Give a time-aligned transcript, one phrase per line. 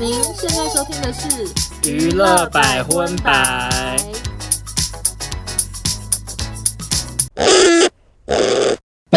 [0.00, 4.17] 您现在收听的是娱乐百分百。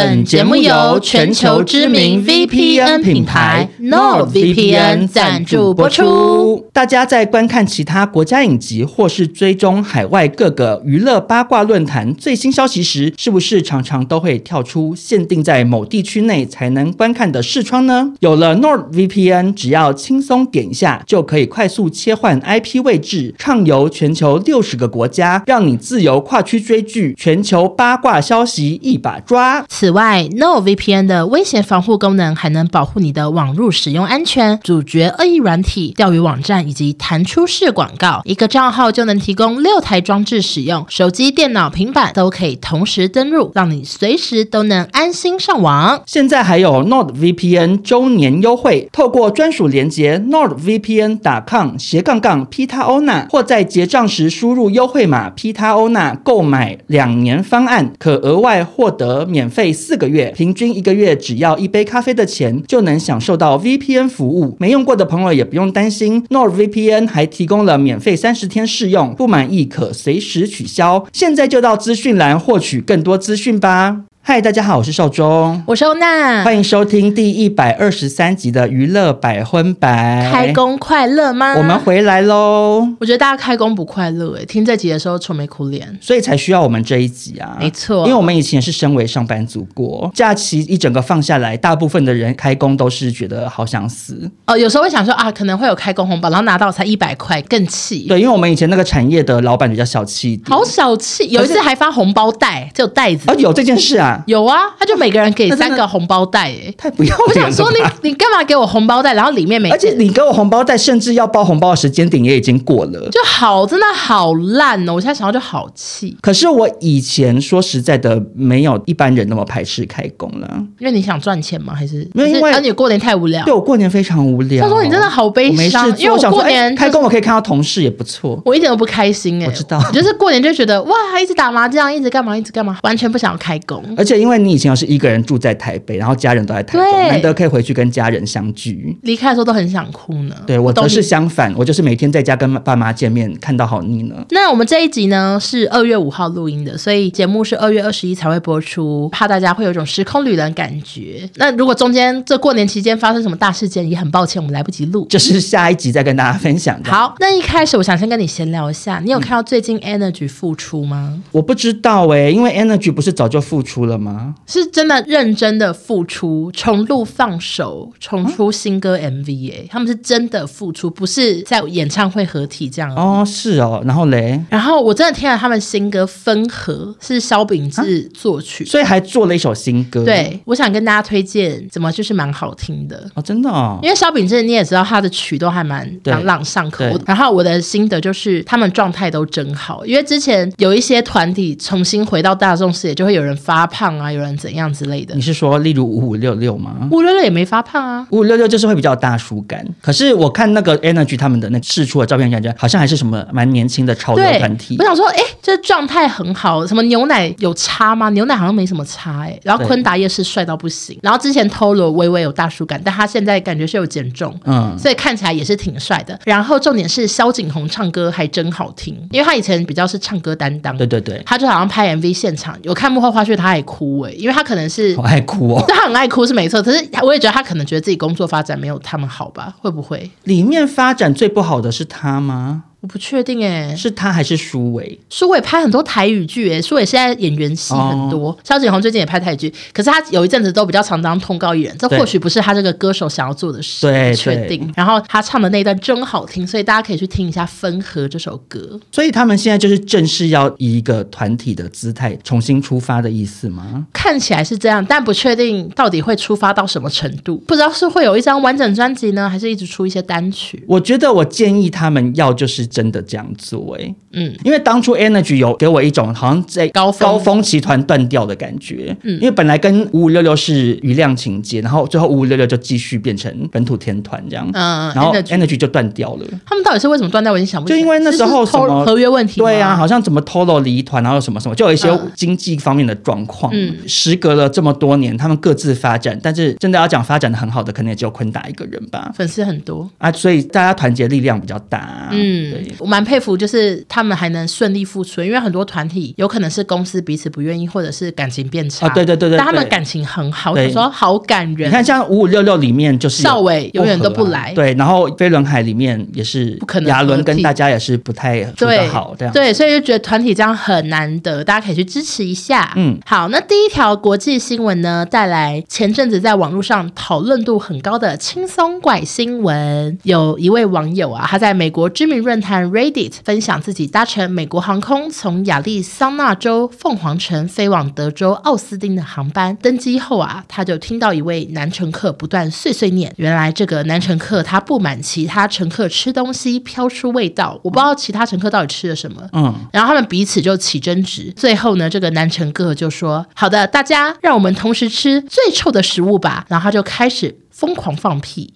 [0.04, 6.68] 本节目由全球知名 VPN 品牌 NordVPN 赞助播出。
[6.74, 18.12] 大家在观看其他国家影集或是追踪海外各个娱乐八卦论坛最新消息时，是不是常常都会跳出限定在某地区内才能观看的视窗呢？
[18.22, 29.64] 有了 NordVPN，只要轻松点一下，就可以快速切换 IP 位置，畅游全球六十个国家，让你自由跨区追剧，全球八卦消息一把抓。
[29.70, 38.22] 此外，No VPN 的威胁防护功能还能保护你的网络使用安全，阻绝恶意软体、钓鱼网站以及弹出式广告。
[38.26, 46.02] 一个账号就能提供六台装置使用，手机、电脑、平板都可以同时登录，让你随时都能安心上网。
[46.06, 59.72] 现在还有 nodvpn 周年优惠，透过专属连接 NordVPN.com 斜杠杠 Pitaona，或在结账时输入优惠码 Pitaona 购买两年方案，可额外获得免费。
[59.82, 64.56] 四个月，平均一个月只要一杯咖啡的钱，就能享受到 VPN 服务。
[64.60, 71.08] 没用过的朋友也不用担心，NorVPN 还提供了免费三十天试用，不满意可随时取消。
[71.12, 74.04] 现在就到资讯栏获取更多资讯吧。
[74.24, 80.30] 嗨，大家好，我是少中，我是欧娜，欢迎收听第一百二十三集的娱乐百分百。
[80.32, 81.56] 开工快乐吗？
[81.58, 82.88] 我们回来喽。
[83.00, 87.58] 我觉得大家开工不快乐诶，听这集的时候愁眉苦脸，所以才需要我们这一集啊。
[87.60, 94.30] 没错，因为我们以前是身为上班族过，假期一整个放下来，大部分的人开工都是觉得好想死。
[94.46, 98.06] 哦，有时候会想说啊，可能会有开工红包，然后拿到才一百块，更气。
[98.08, 101.28] 对，因为我们以前那个产业的老板比较小气好小气。
[101.30, 103.24] 有一次还发红包袋，就袋子。
[103.28, 104.11] 哦，有这件事啊。
[104.28, 107.26] 有啊，他就每个人给三个红包袋，哎，太不要脸了。
[107.28, 109.14] 我想说你，你干嘛给我红包袋？
[109.14, 114.94] 然后里面没，而且你给我红包袋，甚至要包红包的时间点也已经过了，就好，真的好烂哦！
[114.96, 116.16] 我现在想到就好气。
[116.22, 120.48] 可是我以前说实在的，没有一般人那么排斥开工了，
[120.80, 121.74] 因为你想赚钱吗？
[121.74, 122.38] 还是没有？
[122.38, 123.44] 因为你过年太无聊。
[123.46, 124.64] 对，我过年非常无聊。
[124.64, 128.42] 他说你真的好悲伤，因为我过年开工，我可以看到同事也不错。
[128.46, 133.84] 我一点都不开心哎，我知道，就是过年就觉得哇，一直打麻将，一直干嘛，一直干嘛，完全不想要开工。
[134.02, 138.98] 而且因为你以前要是一个人住在台北，然后家人都在台中，难得可以回去跟家人相聚。
[139.04, 140.36] 离开的时候都很想哭呢。
[140.48, 144.16] 对，我则是相反，我就是每天在家跟爸妈见面，看到好腻呢。
[144.32, 151.30] 那我们这一集呢是二月五号录音的，所以节目是二月二十一才会播出，怕大家会有一种时空旅人感觉。
[151.36, 156.80] 那如果中间这过年期间发生什么大事件，也很抱歉，我们来不及录， 就是下一集再跟大家分享。
[156.84, 161.10] 好，那一开始我想先跟你闲聊一下，你有看到最近 Energy 复出吗？
[161.14, 164.36] 嗯、我不知道哎、欸，因为 Energy 不是早就复出了吗？
[164.46, 172.94] 是真的认真的付出，重录放手，重出新歌 MV 哎、欸，他们是真的付出，不是在演唱会合体这样。
[172.96, 180.04] 哦，是哦，然后嘞，然后我真的听了他们新歌《分合》，是萧秉治作曲，所以还做了一首新歌。
[180.04, 183.10] 对，我想跟大家推荐，怎么就是蛮好听的。
[183.16, 186.86] 哦，真的哦，因为萧秉治你也知道，他的曲都还蛮朗朗上口。
[187.06, 195.16] 然后我的心得就是，他们状态都真好，因为之前有一些团体重新回到大众视野，就会有人发胖啊，有人怎样之类的。
[195.16, 196.88] 你是说，例如五五六六吗？
[196.92, 199.66] 五五六六也没发胖啊，五五六六就是会比较大叔感。
[199.82, 204.76] 可是我看那个 Energy 他们的那试出的照片，感觉好像还是什么蛮年轻的潮流团体。
[204.78, 206.68] 我想说，哎，这状态很好。
[206.68, 208.12] 什么牛奶有差吗？
[208.12, 209.40] 牛奶好像没什么差哎。
[209.42, 211.00] 然后坤达也是帅到不行。
[211.02, 216.20] 然后之前 Tolo 微微有大叔感，但他现在感觉是有减重，嗯，所以看起来也是挺帅的。
[216.24, 229.56] 然后重点是萧景宏唱歌还真好听，因为他以前比较是唱歌担当，对对对，他就好像拍 MV 现场有看幕后花絮，他还哭哎，因为他可能是好爱哭哦，他很爱哭是没错，可是我也觉得他可能觉得自己工作发展没有他们好吧？
[229.62, 232.64] 会不会里面发展最不好的是他吗？
[232.82, 235.00] 我不确定哎、欸，是他还是苏伟？
[235.08, 238.36] 苏伟拍很多台语剧哎、欸，书伟现在演员戏很多。
[238.44, 243.86] 萧景宏最近也拍台语剧，可是他有一阵子都比较常当通告艺人，这或许不是他这个歌手想要做的事。
[243.86, 244.72] 对，确定。
[244.76, 248.80] 然后他唱的那一段真好听，所以大家可以去听一下《分合》这首歌。
[248.92, 253.86] 所以他们现在就是正式要以一个团体的姿态重新出发的意思吗？
[253.94, 257.38] 看起来是这样，但不确定到底会出发到什么程度。
[257.48, 260.64] 不知道是会有一张完整专辑呢，还是一直出一些单曲？
[260.68, 263.96] 我觉得我建议他们要就是真的这样做哎、欸。
[264.14, 268.98] 嗯，因为当初 Energy 有给我一种好像在高峰高峰集团断掉的感觉。
[269.04, 274.50] 嗯，因为本来跟五五六六是余量情节，然后最后五五六六就继续变成本土天团这样。
[274.54, 276.26] 嗯，然后 Energy 就断掉了。
[276.46, 277.32] 他们到底是为什么断掉？
[277.34, 277.80] 我已经想不起来。
[277.80, 279.40] 就因为那时候什么合约问题？
[279.42, 283.52] 对啊，好像怎么偷了离团，然后什么什么，就有一些经济方面的状况。
[283.54, 289.12] 嗯，时隔了这么多年，他们各自发展，但是真的要讲发展的很好的，可能也只有坤达一个人吧。
[289.16, 292.10] 粉丝很多啊，所以大家团结力量比较大啊。
[292.12, 298.88] 嗯，对，我蛮佩服，就是他们还能顺利复出，因为很多团体有可能是公司彼此不愿意，或者是感情变差。
[298.88, 301.70] 啊，对对对对，但他们感情很好，有时候好感人。
[301.70, 312.74] 你看，像五五六六里面就是少伟永远都不来，对，然后飞轮海里面也是不可能，亚伦跟大家也是不太处得好，这样对，所以就觉得团体这样很难得，大家可以去支持一下。
[312.76, 319.98] 嗯，好，那第一条国际新闻呢，带来前阵子在网络上讨论度很高的轻松怪新闻。
[320.04, 333.14] 有一位网友啊，他在美国知名论坛 Reddit 分享自己搭乘美国航空从亚利桑那州凤凰城飞往德州奥斯汀的航班，登机后啊，他就听到一位男乘客不断碎碎念。
[333.18, 339.28] 原来这个男乘客他不满其他乘客吃东西飘出味道，我不知道其他乘客到底吃了什么。
[339.34, 348.54] 嗯，然后他们彼此就起争执，最后呢，这个男乘客就说：“好的，大家让我们同时吃最臭的食物吧。”然后他就开始疯狂放屁。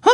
[0.00, 0.10] 哈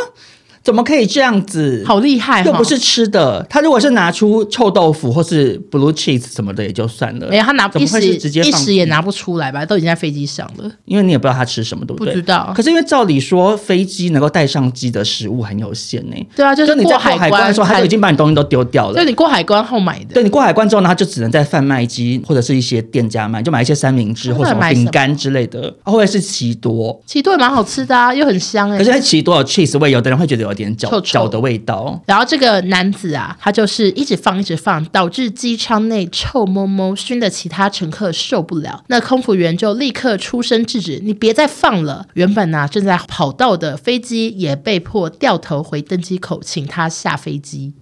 [0.63, 1.83] 怎么可以这样子？
[1.85, 3.45] 好厉害，又不是吃的。
[3.49, 7.27] 他如果是拿出臭豆腐或是 blue cheese 什么的也就算了。
[7.27, 9.65] 没有，他拿一时一时也拿不出来吧？
[9.65, 10.71] 都已经在飞机上了。
[10.85, 12.13] 因为你也不知道他吃什么，对不对？
[12.13, 12.53] 不知道。
[12.55, 16.15] 可是因为照理说，飞机能够带上机的食物很有限呢。
[16.35, 18.97] 对啊，就是你在过海关的时候，他就已经把你东西都丢掉了。
[18.97, 20.13] 就你过海关后买的。
[20.13, 26.97] 对，你过海关之后呢，他就只能在贩卖机或者是一些店家买，就买一些三明治或什么饼干之类的，或者是奇多。
[27.05, 28.77] 奇多也蛮好吃的啊，又很香哎。
[28.77, 31.23] 可是奇多有 cheese 味，有的人会觉得有点脚脚。
[31.33, 31.99] 的味道。
[32.05, 38.83] 然后这个男子啊，他就是一直放，一直放，导致机舱内臭摸摸，熏得其他乘客受不了。
[38.87, 47.73] 那空服员就立刻出声制止：“你别再放了！”原本呢、啊、正在跑道的飞机也被迫掉头回登机口，请他下飞机。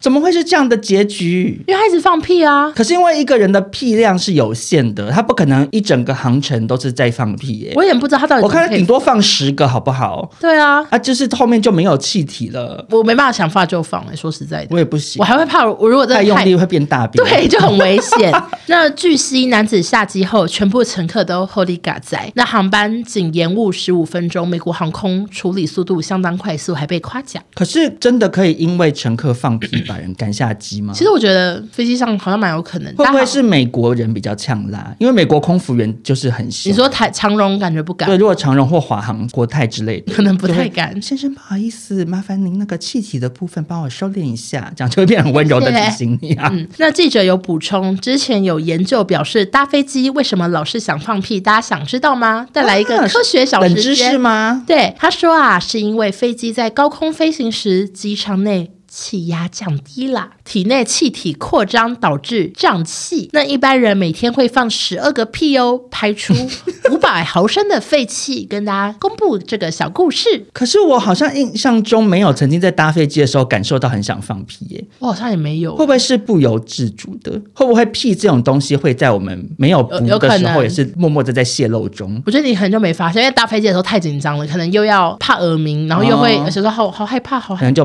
[0.00, 1.62] 怎么会是这样的结局？
[1.68, 2.72] 因为他一直放屁啊！
[2.74, 7.72] 可是因为一个人的屁量是有限的，他不可能一整个航程都是在放屁耶。
[7.76, 8.42] 我也不知道他到底。
[8.42, 10.30] 我看他顶多放十个，好不好？
[10.40, 12.86] 对啊，啊，就是后面就没有气体了。
[12.90, 15.20] 我没办法想放就放，说实在的，我也不行。
[15.20, 18.32] 我还会怕，我如果再太用力会变大便， 对，就很危险。
[18.68, 22.32] 那据悉，男子下机后，全部乘客都 Holy God 在。
[22.34, 27.42] 那航班仅延误十五分钟，美国航空处理速度相当快速，还被夸奖。
[27.54, 30.92] 可是真的可以因为乘客放屁把人赶下机吗？
[30.94, 34.94] 其实我觉得飞机上好像蛮有可能，会不会是美国人比较呛辣？
[34.98, 36.70] 因为美国空服员就是很凶。
[36.70, 38.08] 你说台长荣感觉不敢？
[38.08, 41.00] 对，如果长荣或华航、国泰之类的，可能不太敢。
[41.02, 46.48] 先生不好意思，麻烦您那个气体的部分帮我收敛一下，这样就会变很温柔的 提醒你啊。
[46.52, 51.40] 嗯，那记者有补充，之前有研究表示，搭飞机为什么老是想放屁？
[51.40, 52.46] 大家想知道吗？
[52.52, 54.62] 再来一个科学小知识吗？
[54.66, 60.32] 对，他说啊，是因为飞机在高空飞行时，机舱内气压降低啦。
[60.44, 66.34] 体内气体扩张导致胀气，那一般人每天会放十二个屁哦，排出
[66.90, 68.44] 五百毫升的废气。
[68.50, 70.44] 跟大家公布这个小故事。
[70.52, 75.76] 可是我好像印象中没有曾经在搭飞机的时候感受到很想放屁耶，我好像也没有。
[75.76, 77.30] 会不会是不由自主的？
[77.54, 82.20] 会不会屁这种东西会在我们没有补的时候也是默默的在泄露中？
[82.26, 87.84] 我觉得你很久没发现，因为搭飞机的时候太紧张了，可能又要怕耳鸣，然后又会有时候好好害怕，好害怕，可能就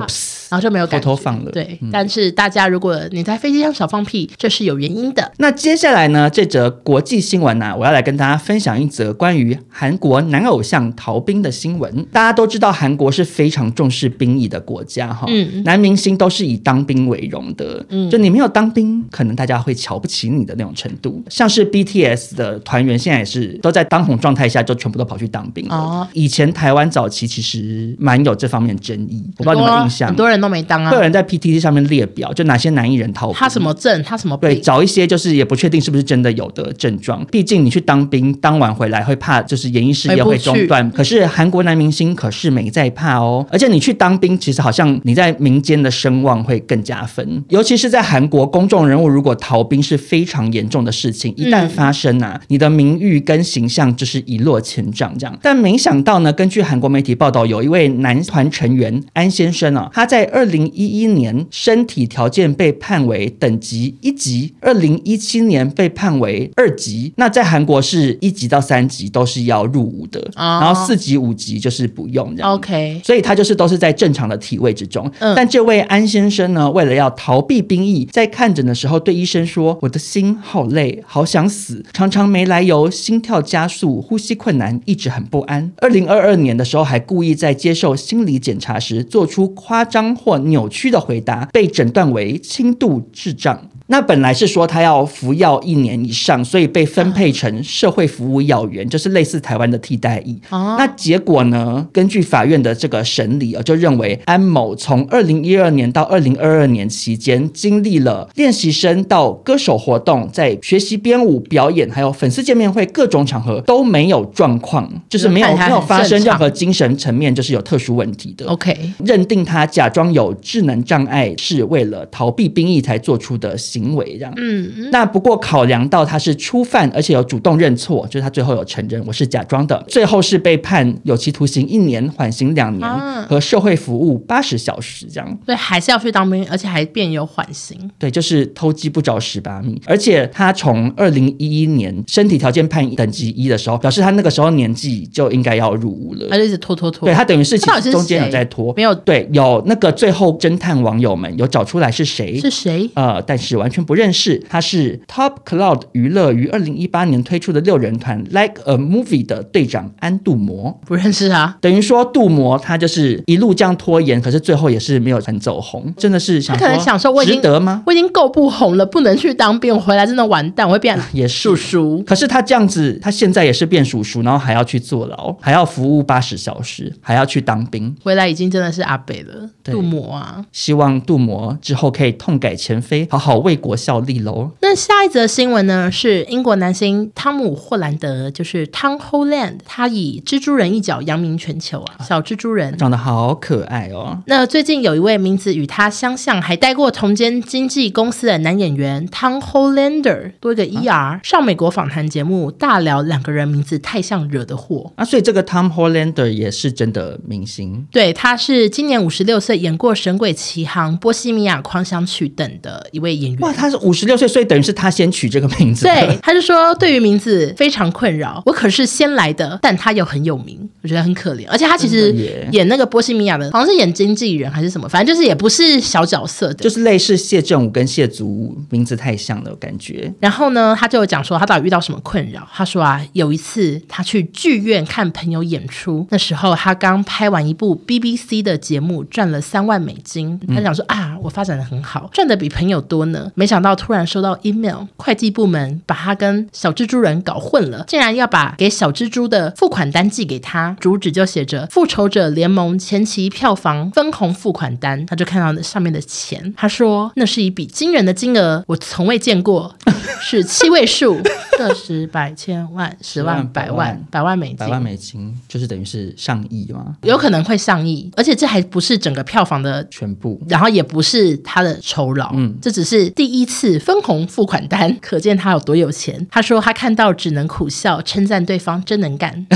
[0.49, 1.51] 然后就没有感觉偷偷放了。
[1.51, 2.65] 对，嗯、但是大家。
[2.75, 5.31] 如果你在飞机上少放屁，这是有原因的。
[5.37, 6.27] 那接下来呢？
[6.29, 12.05] 这则国际新闻呢、啊，我要来跟大家分享一则关于韩国男偶像逃兵的新闻。
[12.11, 21.23] 大家都知道，韩国是非常重视兵役的国家，哈，嗯，男明星都是以当兵为荣的，嗯，就你没有当兵，可能大家会瞧不起你的那种程度。
[21.29, 25.75] 像是 BTS 的团员，现在也是都在当红状态下，就全部都跑去当兵了。
[25.75, 32.45] 哦，以前台湾早期其实蛮有这方面争议，我不知道你们印象，很多人都没当啊，会有人在 PTT 上面列表就。
[32.45, 33.35] 哪些男艺人逃兵？
[33.35, 34.03] 他什么症？
[34.03, 34.47] 他什么病？
[34.47, 37.25] 对，找一些就是也不确定是不是真的有的症状。
[37.31, 40.87] 毕竟你去当兵，当完回来会怕，就是演艺事业会中断。
[40.91, 43.43] 可是韩国男明星可是没在怕哦。
[43.49, 47.43] 而且你去当兵，其实好像你在民间的声望会更加分。
[47.49, 51.33] 尤其是在韩国，公众人物如果逃兵是非常严重的事情。
[51.35, 55.35] 一旦发生啊，嗯、你的名誉跟形象就是一落千丈这样。
[55.41, 67.13] 但没想到呢，根据韩国媒体报道，有一位男团成员安先生啊，他在二零一一年身体条件被判为等级一级，二零一七年被判为二级。
[67.15, 72.51] 那在韩国是一级到三级都是要入伍的，哦、然后四级五级就是不用这样。
[72.51, 75.09] OK，所以他就是都是在正常的体位之中。
[75.19, 93.69] 嗯、但这位安先生呢，为了要逃避兵役，在看诊的时候对医生说：“我的心好累，好想死，常常没来由，心跳加速，呼吸困难，一直很不安。”二零二二年的时候，还故意在接受心理检查时做出夸张或扭扭曲的回答，被诊断为轻度智障。
[93.87, 100.39] 那本来是说他要服药一年以上，所以被分配成社会服务要员，就是类似台湾的替代役。
[100.49, 101.87] 哦、那结果呢？
[101.93, 118.47] 根据法院的这个审理啊，就认为安某从二零一二年到二零二二年期间，经历了练习生到歌手活动，在学习编舞、表演，还有粉丝见面会各种场合都没有状况，就是没有没有发生任何精神层面就是有特殊问题的。
[118.47, 123.55] OK，认定他假装有智能障碍是为了逃避兵役才做出的。
[123.75, 132.89] 行为这样，嗯，那不过考量到他是初犯，而且有主动认错，就是他最后有承认我是假装的，最后是被判有期徒刑一年，缓刑两年
[133.27, 135.37] 和社会服务八十小时这样。
[135.45, 137.77] 对，还是要去当兵，而且还变有缓刑。
[137.99, 139.81] 对，就是偷鸡不着蚀把米。
[139.85, 147.09] 而且他从二零一一年身体条件判等级一的时候，表示他那个时候年纪就应该要入伍了，他就一直拖拖拖。
[147.09, 152.39] 对，他等于是其实中间有在拖，没有对，有那个最后侦探网友们有找出来是谁？
[152.39, 152.89] 是谁？
[152.93, 161.57] 呃，但是完全不认识，他是 Top Cloud 娱乐于二零一八年推出的六人团 Like a Movie 的队长安杜摩，不认识啊。
[161.59, 167.81] 等于说杜摩他就是一路这样拖延，可是最后也是没有很走红，真的是想他可能想说我已经值得吗？
[167.87, 172.03] 我已经够不红了，不能去当兵，我回来真的完蛋，我会变 也叔叔。
[172.05, 179.49] 可是他这样子，他现在也是变叔叔，然后还要去坐牢，还要服务八十小时，还要去当兵，回来已经真的是阿北了。
[179.63, 184.51] 杜摩啊，希望杜摩之后可以痛改前非，好好为国效力喽。
[184.61, 185.91] 那下一则新闻呢？
[185.91, 192.03] 是英国男星汤姆·霍兰德，就是 Tom Holland，他以蜘蛛人一角扬名全球啊！
[192.03, 194.21] 小蜘蛛人长得好可爱哦。
[194.27, 205.05] 那最近有一位名字与他相像，还待过同间经纪公司的男演员 Tom Hollander，多一个 ER，、啊、上美国访谈节目大聊两个人名字太像惹的祸啊！
[205.05, 213.39] 所以这个 Tom Hollander 也是真的明星，对，他是今年五十六岁，演过《神鬼奇航》《波西米亚狂想曲》等的一位演员。
[213.45, 214.27] 哇，他是五十六岁。
[214.27, 215.85] 所以等于是他先取这个名字。
[215.85, 218.41] 对，他就说对于名字非常困扰。
[218.45, 221.45] 我可是先来的，但他又很有名，我觉得很可怜。
[221.49, 222.11] 而且他其实
[222.51, 230.11] 演那个波西米亚的，好像是演经纪人还是什么，反正就是也不是小角色的，就是类似谢振武跟谢祖武名字太像了感觉。
[230.19, 232.47] 然后呢，他就讲说他到底遇到什么困扰。
[232.51, 240.39] 他说啊，有一次他去剧院看朋友演出，那时候他刚拍完一部 BBC 的节目，赚了三万美金。
[240.53, 243.31] 他想说啊，我发展的很好，赚的比朋友多呢。
[243.35, 259.75] 没想到突然收到 email，会计部门把他跟小蜘蛛人搞混了，竟然要把给小蜘蛛的付款单寄给他，主旨就写着《复仇者联盟》前期票房分红付款单，他就看到那上面的钱，他说那是一笔惊人的金额，我从未见过，
[260.21, 261.21] 是 七位数，
[261.57, 264.03] 个十百千万十万百万。
[264.09, 266.95] 百万美金，百万美金就是等于是上亿吗？
[267.01, 273.79] 有可能会上亿，而且这还不是整个票房的全部，然后也不是他的酬劳，嗯，这只是第第一次。
[273.79, 276.27] 分红付款单，可见他有多有钱。
[276.29, 279.47] 他说他看到只能苦笑，称赞对方真能干。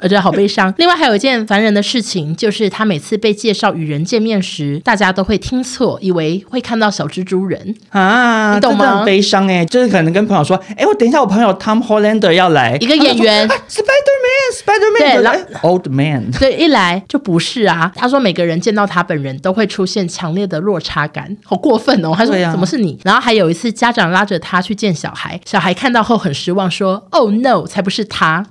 [0.00, 0.72] 我觉得好悲伤。
[0.78, 9.04] 另外还有一件烦人的事情，就是他每次被介绍与人见面时，大家都会听错，以为会看到小蜘蛛人啊，你懂吗？
[9.04, 17.92] 悲伤哎，就是可能跟朋友说，哎，我等一下我朋友 Tom Hollander 要来，一个演员 Spider Man，Spider Man，对，Old Man，对，一来就不是啊。
[17.94, 22.12] 他说每个人见到他本人都会出现强烈的落差感，好过分哦。
[22.16, 22.98] 他说怎么是你？
[23.04, 28.46] 然后还有一次家长拉着他去见小孩，小孩看到后很失望，说：“Oh no，才不是他。”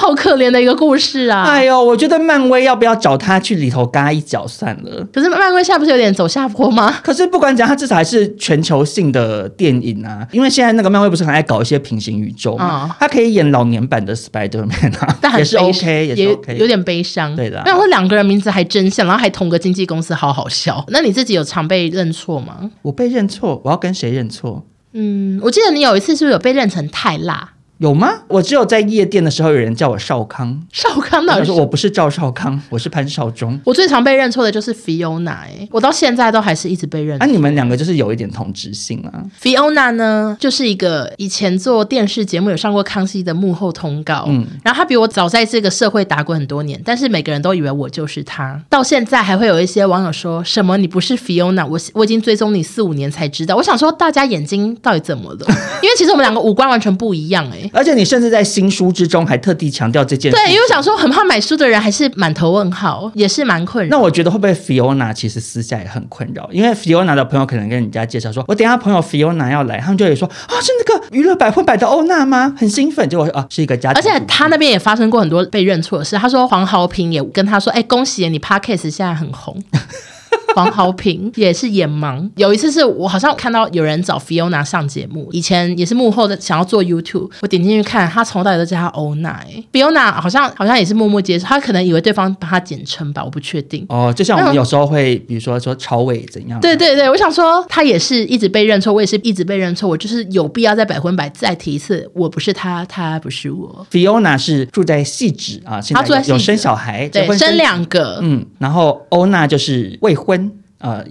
[0.00, 1.42] 好可怜的一个故事啊！
[1.42, 5.06] 哎呦，我觉得漫威要不要找他去里头嘎一脚算了？
[5.12, 6.90] 可是漫威现在不是有点走下坡吗？
[7.02, 10.26] 可是不管怎样，他至少还是全球性的电影啊。
[10.32, 17.36] 因为现在那个漫威不是很爱搞一些平行宇宙嘛，嗯、他可以演老年版的 Spider Man 啊， 但也是 OK，也是 OK，有点悲伤。
[17.36, 20.82] 对的，那我两个人名字还真像，然后还同个经纪公司，好好笑。
[20.88, 22.70] 那你自己有常被认错吗？
[22.80, 24.64] 我被认错，我要跟谁认错？
[24.92, 27.52] 嗯，我记得你有一次是不是有被认成泰辣？
[27.80, 28.12] 有吗？
[28.28, 30.60] 我只有在夜店的时候有人叫我少康。
[30.70, 31.50] 少康到底是？
[31.50, 33.58] 我说我不是赵少康，我是潘少忠。
[33.64, 37.24] 我最常被认错的就是 Fiona，哎，我到现在都还是一直被认错。
[37.24, 39.24] 啊，你们两个就是有一点同质性啊。
[39.40, 48.62] Fiona 呢，就是一个以前做电视节目有上过康熙的幕后通告，嗯，然后他比我早在这个社会打滚很多年，但是每个人都以为我就是他。
[48.68, 53.56] 到现在还会有一些网友说什么你不是 Fiona，我我已经追踪你四五年才知道。
[53.56, 55.46] 我想说大家眼睛到底怎么了？
[55.82, 60.36] 因为其实我们两个五官完全不一样，哎，而且你甚至在新书之中还特地强调这件事。
[60.36, 63.90] 对，因为我想说很怕买书的人还是满头问号，也是蛮困扰。
[63.90, 66.48] 那我觉得会不会 Fiona 其实私下也很困扰？
[66.52, 72.54] 因为 Fiona 的朋友可能跟人家介绍说，我等下朋友 Fiona 要来，他们就会说啊，是那个娱乐百分百的欧娜吗？
[72.58, 74.00] 很兴奋，结果啊是一个家庭。
[74.00, 76.16] 而且他那边也发生过很多被认错的事。
[76.16, 79.62] 他说黄豪平也跟他说，哎，恭喜你 Podcast 现在很红。
[80.54, 82.28] 黄豪平也是眼盲。
[82.36, 87.30] 有一次是我好像看到有人找 Fiona 上节目，以前也是幕后的，想要做 YouTube。
[87.40, 89.40] 我点进去看，他从头到尾都叫他欧娜。
[89.72, 93.86] Fiona 好像好像也是默默接受，他可能以为对方帮他简称吧，我不确定。
[93.88, 96.60] 哦，就像我们有时候会，比如说说朝伟怎样。
[96.60, 99.88] 对对对，我想说他也是一直被认错，我也是一直被认错。
[99.88, 103.86] 我就是有必要在百分百再提一次，我不是他，他不是我。
[103.90, 108.18] Fiona 是住在汐止啊，现在有生小孩，对，生两个。
[108.22, 110.59] 嗯，然后欧娜就是未婚。
[110.80, 111.04] 呃，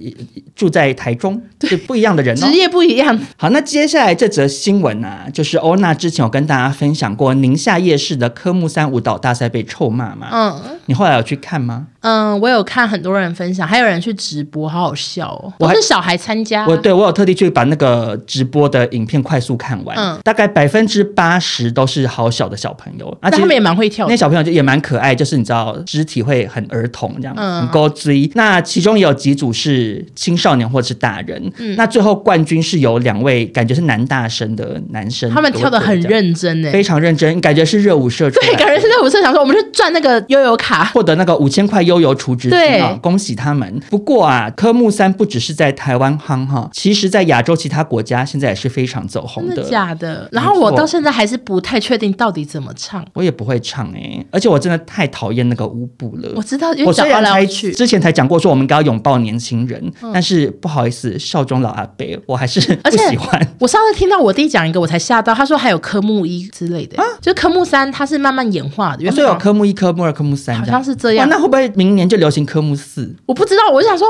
[0.56, 3.18] 住在台中，是不一样的人哦，职业不一样。
[3.38, 10.28] 好，那接下来这则新闻啊，就是欧娜之前有跟大家分享过宁夏夜市的科目三舞蹈大赛被臭骂嘛？
[10.32, 11.88] 嗯，你后来有去看吗？
[12.02, 15.54] 嗯，我有看很多人分享，还有人去直播，好好笑哦。
[15.60, 19.96] 我是小孩参加，我对我有特地去把那个直播的影片快速看完。
[19.98, 24.12] 嗯，大概百分之八十都是好小的小朋友，而且他们也蛮会跳的。
[24.12, 28.32] 那小朋友就也蛮可爱，就是你知道肢体会很儿童这样，嗯、很高追。
[28.34, 31.52] 那其中也有几组是青少年或者是大人。
[31.58, 38.40] 嗯，那最后冠军是有两位感觉是男大生的男生，他们跳的很认真诶，非常认真，感觉是热舞社出。
[38.40, 41.80] 对，感觉是热舞社想说我们去赚那个悠游卡，获得那个五千块。
[41.90, 43.00] 悠游储值金啊！
[43.02, 43.82] 恭喜他们。
[43.90, 49.56] 不过啊，科目三不只是在台湾夯哈，其实在亚洲其他国家现在也是非常走红的。
[49.56, 50.30] 真的假的？
[50.32, 53.04] 然后我到现在还是不太确定到底怎么唱。
[53.14, 56.34] 我也不会唱哎、欸，而且我真的太讨厌那个舞步了。
[56.36, 63.56] 我知道，我虽然才之前才讲过说我们应该要拥抱年轻人，嗯、但是不好意思，少中老阿伯，我还是不喜欢。
[63.60, 65.34] 我上次听到我弟讲一个，我才吓到。
[65.34, 69.10] 他说还有科目一之类的，啊、就科目三它是慢慢演化的。
[69.10, 71.28] 所以有科目一、科目二、科目三，好像是这样。
[71.28, 72.60] 那会不会明年就流行科？
[72.60, 74.06] 目四，我不知道，我就想说，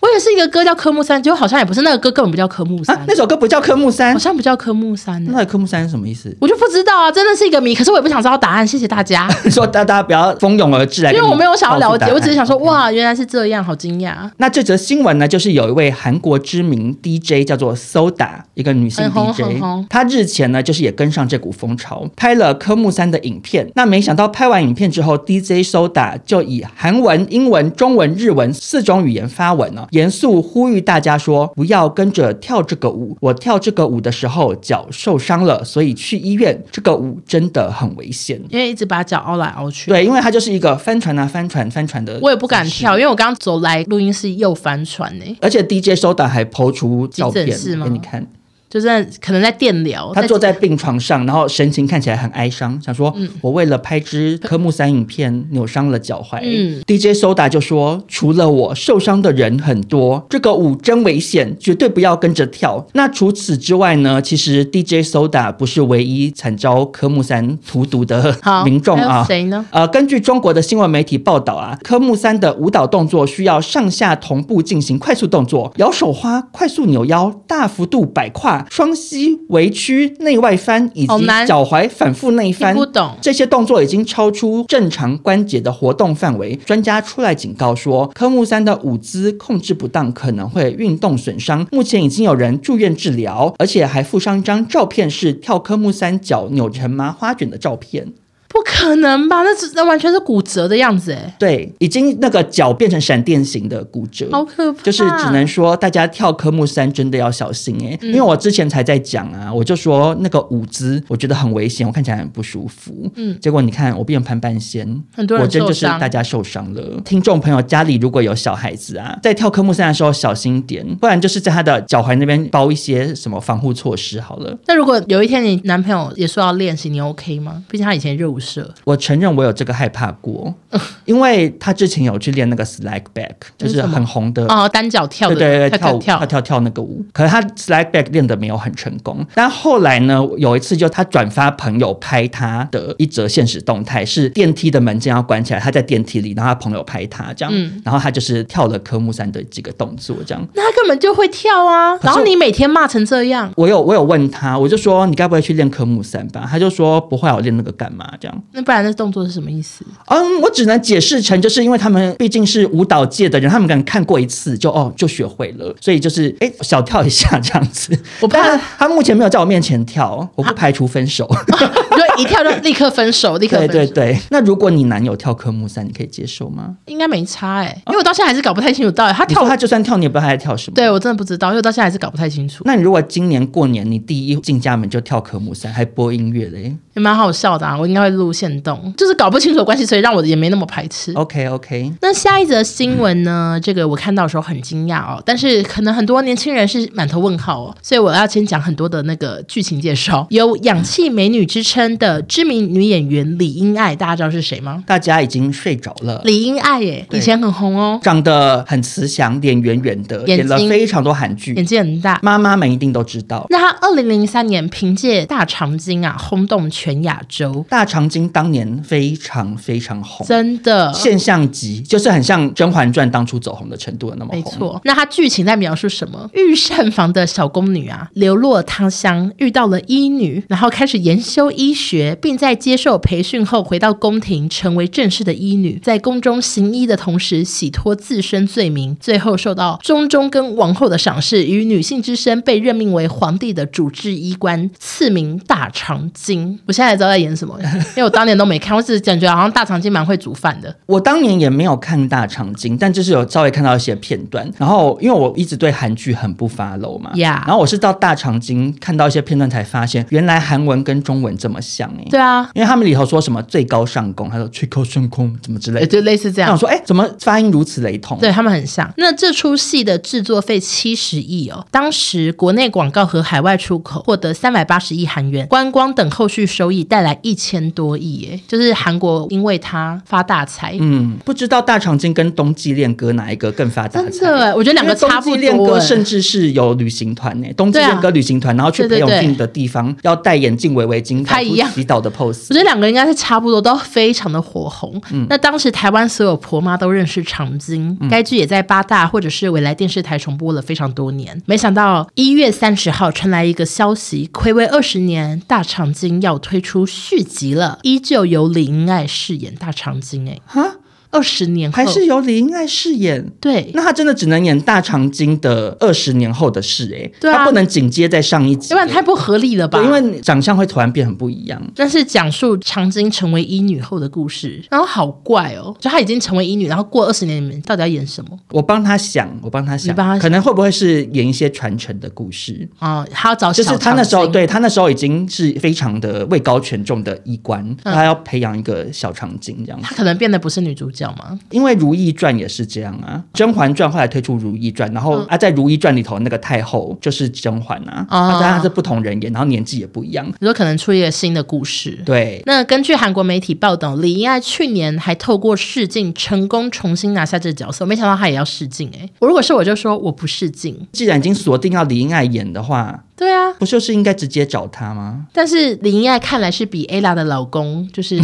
[0.00, 6.36] 我也是一个歌叫科目三，结果好像也不是，那个歌根本不叫科目三，啊，那首歌不叫科目三，好像不叫科目三，那科目三是什么意思？
[6.40, 9.28] 我就不知道啊，真的是一个谜，可是我也不想知道答案，谢谢大家。
[9.48, 14.14] 说大家不要蜂拥而至来，因为我没有想要了解，我只是想说，哇，原来是这样，好惊讶。
[14.38, 23.70] 那这则新闻呢，就是有一位韩国知名 DJ 叫做 Soda，一个女性 DJ，她日前呢就是也跟上这股风潮，拍了科目三的影片。
[23.74, 28.52] 那没想到拍完影片之后，DJ Soda 就以韩文、英文、中文、日文。
[28.52, 33.16] 四种语言发文呢，严肃呼吁大家说不要跟着跳这个舞。
[33.20, 36.62] 我跳这个舞的时候脚受伤了，所以去医院。
[36.70, 39.90] 这个舞真的很危险，因为一直把脚凹来凹去。
[39.90, 42.18] 对，因为它就是一个翻船啊，翻船翻船的。
[42.22, 45.24] 我也不敢跳，因为我刚刚走来录音室又翻船呢。
[45.40, 48.26] 而且 DJ Soda 还 po 出照片给你看。
[48.72, 56.40] 就是在可能在电疗，他坐在病床上，然后神情看起来很哀伤，想说：“嗯、我为了拍支科目三影片扭伤了脚踝。
[56.42, 64.22] 嗯” DJ Soda 就说：“除了我，受伤的人很多，这个舞真危险，绝对不要跟着跳。”那除此之外呢？
[64.22, 69.22] 其实 DJ Soda 不是唯一惨遭科目三荼毒的民众啊。
[69.28, 69.66] 谁呢？
[69.70, 78.61] 呃，根据中国的新闻媒体报道啊，科目三的舞蹈动作需要上下同步进行快速动作，摇手花、快速扭腰、大幅度摆胯。
[78.70, 86.56] 双膝微屈、内外翻以及脚踝反复内翻，不懂这些动作已经超出正常关节的活动范围。
[86.64, 91.66] 专家出来警告说，科目三的舞姿控制不当，可能会运动损伤。
[91.70, 98.12] 目前已经有人住院治疗，而且还附上一张照片，是跳科目三脚扭成麻花卷的照片。
[98.52, 99.42] 不可能吧？
[99.42, 101.34] 那那完全是骨折的样子哎。
[101.38, 104.82] 对，已经那个脚变成闪电型的骨折，好可怕。
[104.82, 113.10] 就是只能说大家跳科目三真的要小心哎，嗯、因为我之前才在讲啊，我就说那个舞姿我觉得很危险，我看起来很不舒服。
[113.16, 117.00] 嗯，结果你看我变成潘半仙，很多人我真就是大家受伤了。
[117.04, 124.56] 听众朋友家里如果有小孩子啊，在跳科目三的时候小心点，不然就是在他的脚踝那边包一些什么防护措施好了。
[124.66, 127.62] 那如果有一天你男朋友也说要练习，你 OK 吗？
[127.70, 128.68] 毕竟他以前热舞社射？
[128.84, 130.52] 我承认我有这个害怕过，
[131.06, 137.04] 因为他之前有去练那个 slack back，就是很红的哦，单脚跳的，对对对，跳跳跳跳跳那个舞。
[137.12, 139.24] 可是他 slack back 练的没有很成功。
[139.34, 150.48] 但后来呢，有一次就他转发朋友拍他的一则现实动态，是电梯的门键要关起来，他在电梯里，然后他朋友拍他这样，嗯、然后他就是跳了科目三的几个动作这样。
[150.54, 151.96] 那他根本就会跳啊！
[152.02, 156.46] 然后你每天骂成这样，我有我有问他，我就说你该不会去练科目三吧？
[156.50, 158.31] 他就说不会，我练那个干嘛这样？
[158.52, 159.84] 那不然那动作是什么意思？
[160.06, 167.98] 嗯，我只能解释成就是因为他们毕竟是舞蹈界的人，他们可能看过一次就哦就学会了，所以就是哎小跳一下这样子。
[168.20, 171.28] 我不他他目前没有在我面前跳，我不排除分手。
[171.48, 173.72] 对，一跳就立刻分手，立刻分手。
[173.72, 174.18] 对对对。
[174.30, 176.76] 那如果你男友跳科目三，你可以接受吗？
[176.86, 180.74] 应该没差哎、欸，因为我到现在还是搞不太清楚到底他跳他就算跳，你也不知道他在跳什么。
[180.74, 182.62] 对我真的不知道，因为我到现在还是搞不太清楚。
[182.64, 186.76] 那你如果今年过年你第一进家门就跳科目三，还播音乐嘞？
[186.94, 187.76] 也蛮好笑的啊！
[187.78, 191.12] 我应该会录现动，就是搞不清楚的关系，所以让我也没那么排斥。
[191.14, 191.92] OK OK。
[192.00, 193.52] 那下一则新闻呢？
[193.56, 200.26] 嗯、这个我看到的时候很惊讶哦，但是可能很多年轻人是满头问号哦，所以我要先讲很多的那个剧情介绍。
[200.30, 204.84] 有氧气美女之称的知名女演员李英爱，大家知道是谁吗？
[204.86, 206.20] 大家已经睡着了。
[206.24, 213.46] 李英爱耶，以前很红哦，长得很慈祥，脸圆圆的，演了非常多韩剧，眼睛很大，妈妈们一定都知道。
[213.50, 217.64] 那她二零零三年凭借《大长今》啊，轰动全亚洲。
[217.68, 224.38] 大长今当年非常非常红，真的现象级，就是很像《甄嬛传》当初走红的程度的那么红。
[224.38, 226.28] 没错，那它剧情在描述什么？
[226.32, 246.58] 御膳房的小宫女啊，流落他乡，遇到了医女，然后开始研修医学，并在接受培训后回到宫廷，成为正式的医女，在宫中行医的同时，洗脱自身罪名，最后受到中宗跟王后的赏识，与女性之身被任命为皇帝的主治医官，赐名大长今。
[246.72, 247.54] 我现在知道在演什么。
[247.94, 250.74] 因为我当年都没看，我只是感觉好像大长今蛮会煮饭的。
[250.86, 254.50] 我当年也没有看大长今，但就是有稍微看到一些片段。
[254.56, 257.44] 然后因为我一直对韩剧很不 follow 嘛，Yeah.
[257.46, 262.06] 然后我是到大长今看到一些片段才发现，原来韩文跟中文这么像哎。
[262.08, 266.50] 对啊，因为他们里头说什么最高上宫，他说最高顺空，怎么之类的，就类似这样。
[266.52, 268.18] 我说哎，怎么发音如此雷同？
[268.18, 268.90] 对他们很像。
[268.96, 278.40] 那这出戏的制作费七十亿哦，当时国内广告和海外出口获得三百八十亿韩元，观光等后续收益带来一千多亿。
[278.46, 284.10] 就是韩国因为他发大财，嗯，不知道大长今跟冬季恋歌哪一个更发大财？
[284.10, 285.32] 真的，我觉得两个差不多。
[285.32, 292.46] 冬季恋歌甚至是有旅行团呢，冬季恋歌旅行团，然后去裴勇俊的地方要戴眼镜围围巾，拍一样洗澡的 pose。
[292.50, 295.00] 我觉得两个应该是差不多，都非常的火红。
[295.12, 301.40] 嗯，那当时台湾所有婆妈都认识长今，该剧也在八大或者是未来电视台重播了非常多年。
[301.46, 307.78] 没想到一月三十号传来一个消息，暌违二十年，大长今要推出续集了。
[307.82, 310.76] 依旧由李英爱饰演大长今，哎，哈。
[311.12, 311.76] 二十年后。
[311.76, 319.80] 还是由李英爱饰演，对，那他真的只能演大长今的二十年后的事哎，对啊，他不能紧接在上一集，要不然太不合理了吧？
[319.82, 321.62] 因为长相会突然变很不一样。
[321.74, 328.38] 但是讲述长今成为医女后的故事，然后好怪哦，就她已经成为医女，然后过二十年，你们到底要演什么？
[328.50, 332.68] 我帮他想，我帮他想，可能会不会是演一些传承的故事。
[332.78, 341.38] 哦，他要找就是他那时候，对他那时候已经是非常的位高权重的医官，嗯、他要培养一个小长今这样子，他可能变得不是女主角吗？
[341.50, 341.72] 因为。
[341.78, 350.24] 《如懿传》也是这样啊，《甄嬛传》后来推出《如懿传》，然后啊，在《如懿传》里头那个太后就是甄嬛啊，当然、她、是不同人演，然后年纪也不一样。
[350.38, 351.98] 你说可能出一个新的故事？
[352.04, 352.42] 对。
[352.44, 359.08] 那根据韩国媒体报道，李英爱去年还透过试镜成功重新拿下这个角色，没想到她也要试镜哎！
[359.18, 360.86] 我如果是我就说我不试镜。
[360.92, 365.26] 既然已经锁定要李英爱演的话，对啊，不就是应该直接找她吗？
[365.32, 368.20] 但是李英爱看来是比 Ella 的老公就是。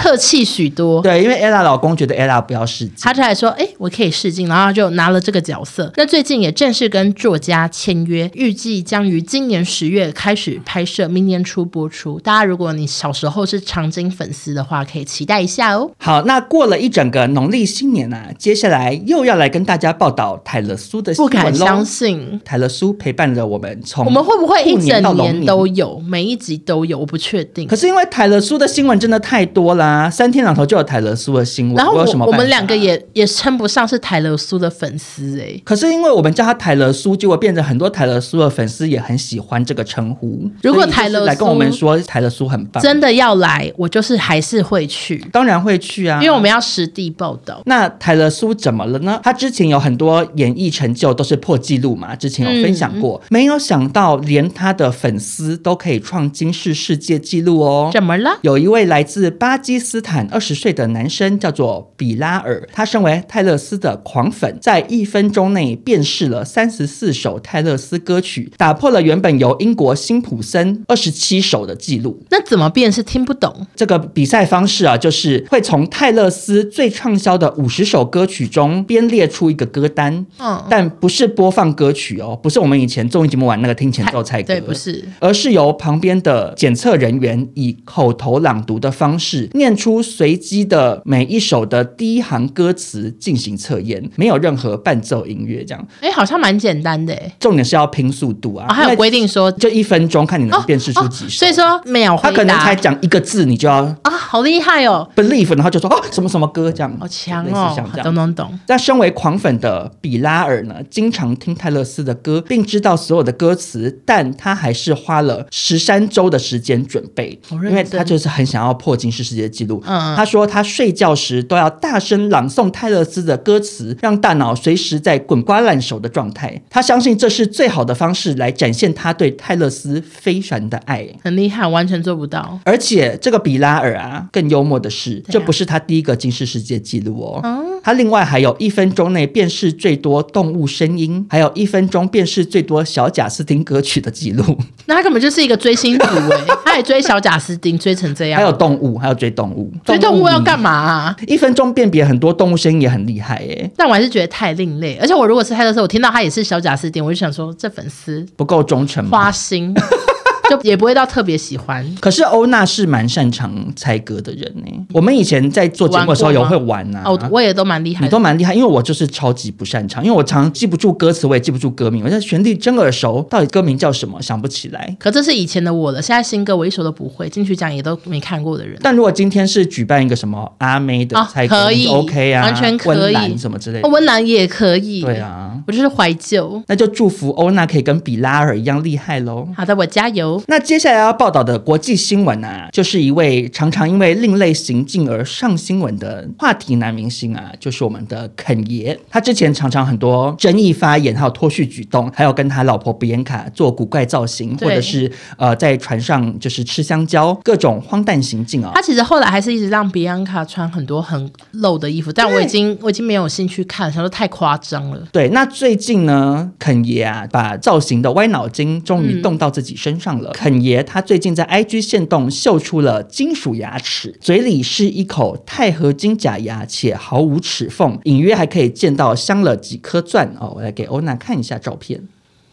[0.00, 5.92] 客气许多，对，因为 Ella 老公觉得 Ella 不要试镜，他就来说，哎，我可以试镜，然后就拿了这个角色。
[5.96, 12.18] 那最近也正式跟作家签约，预计将于今年十月开始拍摄，明年初播出。
[12.20, 15.90] 大家如果你小时候是长津粉丝的话，可以期待一下哦。
[15.98, 21.30] 好，那过了一整个农历新年啊，接下来又要来跟大家报道泰勒苏的新闻。
[21.30, 26.98] 不敢相信，泰勒苏陪伴着我们从我们会不会一整年都有，每一集都有？
[26.98, 27.68] 我不确定。
[27.68, 29.89] 可是因为泰勒苏的新闻真的太多了。
[29.90, 31.76] 啊，三天两头就有泰勒苏的新闻。
[31.76, 32.24] 然后我我有什么？
[32.26, 35.60] 我们两个也也称不上是泰勒苏的粉丝哎。
[35.64, 40.48] 可是因为我们叫他泰勒苏，结果变成很多泰勒苏的粉丝也很喜欢这个称呼。
[40.62, 47.62] 如果泰勒苏来跟我们说泰勒苏很棒，真的要来，我就是还是会去，当然会去啊，因为我们要实地报道。
[47.66, 49.20] 那泰勒苏怎么了呢？
[49.24, 57.90] 他之前有很多演艺成就都是破纪录嘛，之前有分享过，嗯、没有想到连他的粉丝都可以创金世世界纪录哦。
[57.92, 58.38] 怎么了？
[58.42, 72.22] 有一位来自巴基斯坦二十岁的男生叫做比拉尔，他身为泰勒斯的狂粉，在一分钟内辨识了三十四首泰勒斯歌曲，打破了原本由英国辛普森二十七首的记录。
[72.30, 73.00] 那怎么辨是？
[73.10, 108.58] 听不懂这个比赛方式啊，就是会从泰勒斯最畅销的五十首歌曲中编列出一个歌单，嗯，但不是播放歌曲哦，不是我们以前综艺节目玩那个听前奏猜歌，对，不是，而是由旁边的检测人员以口头朗读的方式念出随机的每一首的第一行歌词进行测验，没有任何伴奏音乐，这样，哎，好像蛮简单的，重点是要拼速度啊，哦、还有规定说就一分钟看你能辨识出几首，哦哦、所以说秒回答，他可能才讲一个字，你就要啊，好厉害哦，believe，然后就说啊什么什么歌这样，好强哦，懂懂懂。
[108.66, 119.82] 那身为狂粉的比拉尔呢，经常听泰勒斯的歌，并知道所有的歌词，但他还是花了十三周的时间准备，因为他就是很想要破金氏世界纪录。
[119.86, 126.60] 嗯，他说他睡觉时都要大声朗诵泰勒斯的歌词，让大脑随时在滚瓜烂熟的状态。
[126.70, 131.06] 他相信这是最好的方式来展现他对泰勒斯非凡的爱。
[131.22, 132.58] 很厉害，完全做不到。
[132.64, 137.40] 而且这个比拉尔啊，更幽默的是，这不是他第一个金氏世界纪录哦。
[137.42, 144.58] 嗯，他另外还有一分钟内辨识最多动物声音，还有一分钟辨识最多小贾斯汀歌曲的记录。
[144.86, 148.40] 那他根本就是一个追星族哎，他也追小贾斯汀，追成这样。
[148.40, 151.16] 还有动物，还有追动物，追动物要干嘛啊？
[151.26, 153.70] 一分钟辨别很多动物声音也很厉害哎。
[153.76, 159.74] 但我还是觉得太另类，而且我如果是他的时候，我听到他也是小贾斯汀，我就想说这粉丝不够忠诚，花心。
[160.50, 164.86] 就也不会到特别喜欢， 可是欧娜是蛮擅长猜歌的人呢。
[164.92, 174.96] 我们以前在做节目的时候有会玩呐、啊，哦，我也都蛮厉害，你都蛮厉害，因为我就是超级不擅长，因为我常记不住歌词，我也记不住歌名，我在旋律真耳熟，到底歌名叫什么想不起来。
[174.98, 178.76] 可这是以前的我了，现在新歌我一首都不会，进去讲也都没看过的人。
[178.82, 189.46] 但如果今天是举办一个什么阿妹的猜歌，哦、可以 OK 啊，完全可以，什么之类的，温岚也可以，对啊，我就是怀旧，那就祝福欧娜可以跟比拉尔一样厉害喽。
[189.56, 190.39] 好的，我加油。
[190.48, 191.20] 那接下来要。
[191.20, 198.98] 报道的国际新闻啊，就是一位常常因为另类行径而上新闻的话题男明星啊，就是我们的肯爷。
[199.10, 208.72] 他之前常常很多争议发言，还有脱序举动，还有跟他老婆比安卡做古怪造型，或者是呃在船上就是吃香蕉，各种荒诞行径啊。
[208.74, 215.06] 他其实后来还是一直让比安卡穿很多很露的衣服，但我已经我已经没有兴趣看，想说太夸张了。
[215.12, 220.29] 对，那最近呢，肯爷啊把造型的歪脑筋终于动到自己身上了。
[220.29, 221.00] 嗯、肯爷他。
[221.00, 230.52] 最近在 IG 线动秀出了金属牙齿，嘴里是一口钛合金假牙，且毫无齿缝，隐约还可以见到镶了几颗钻哦。
[230.56, 232.08] 我来给欧娜看一下照片，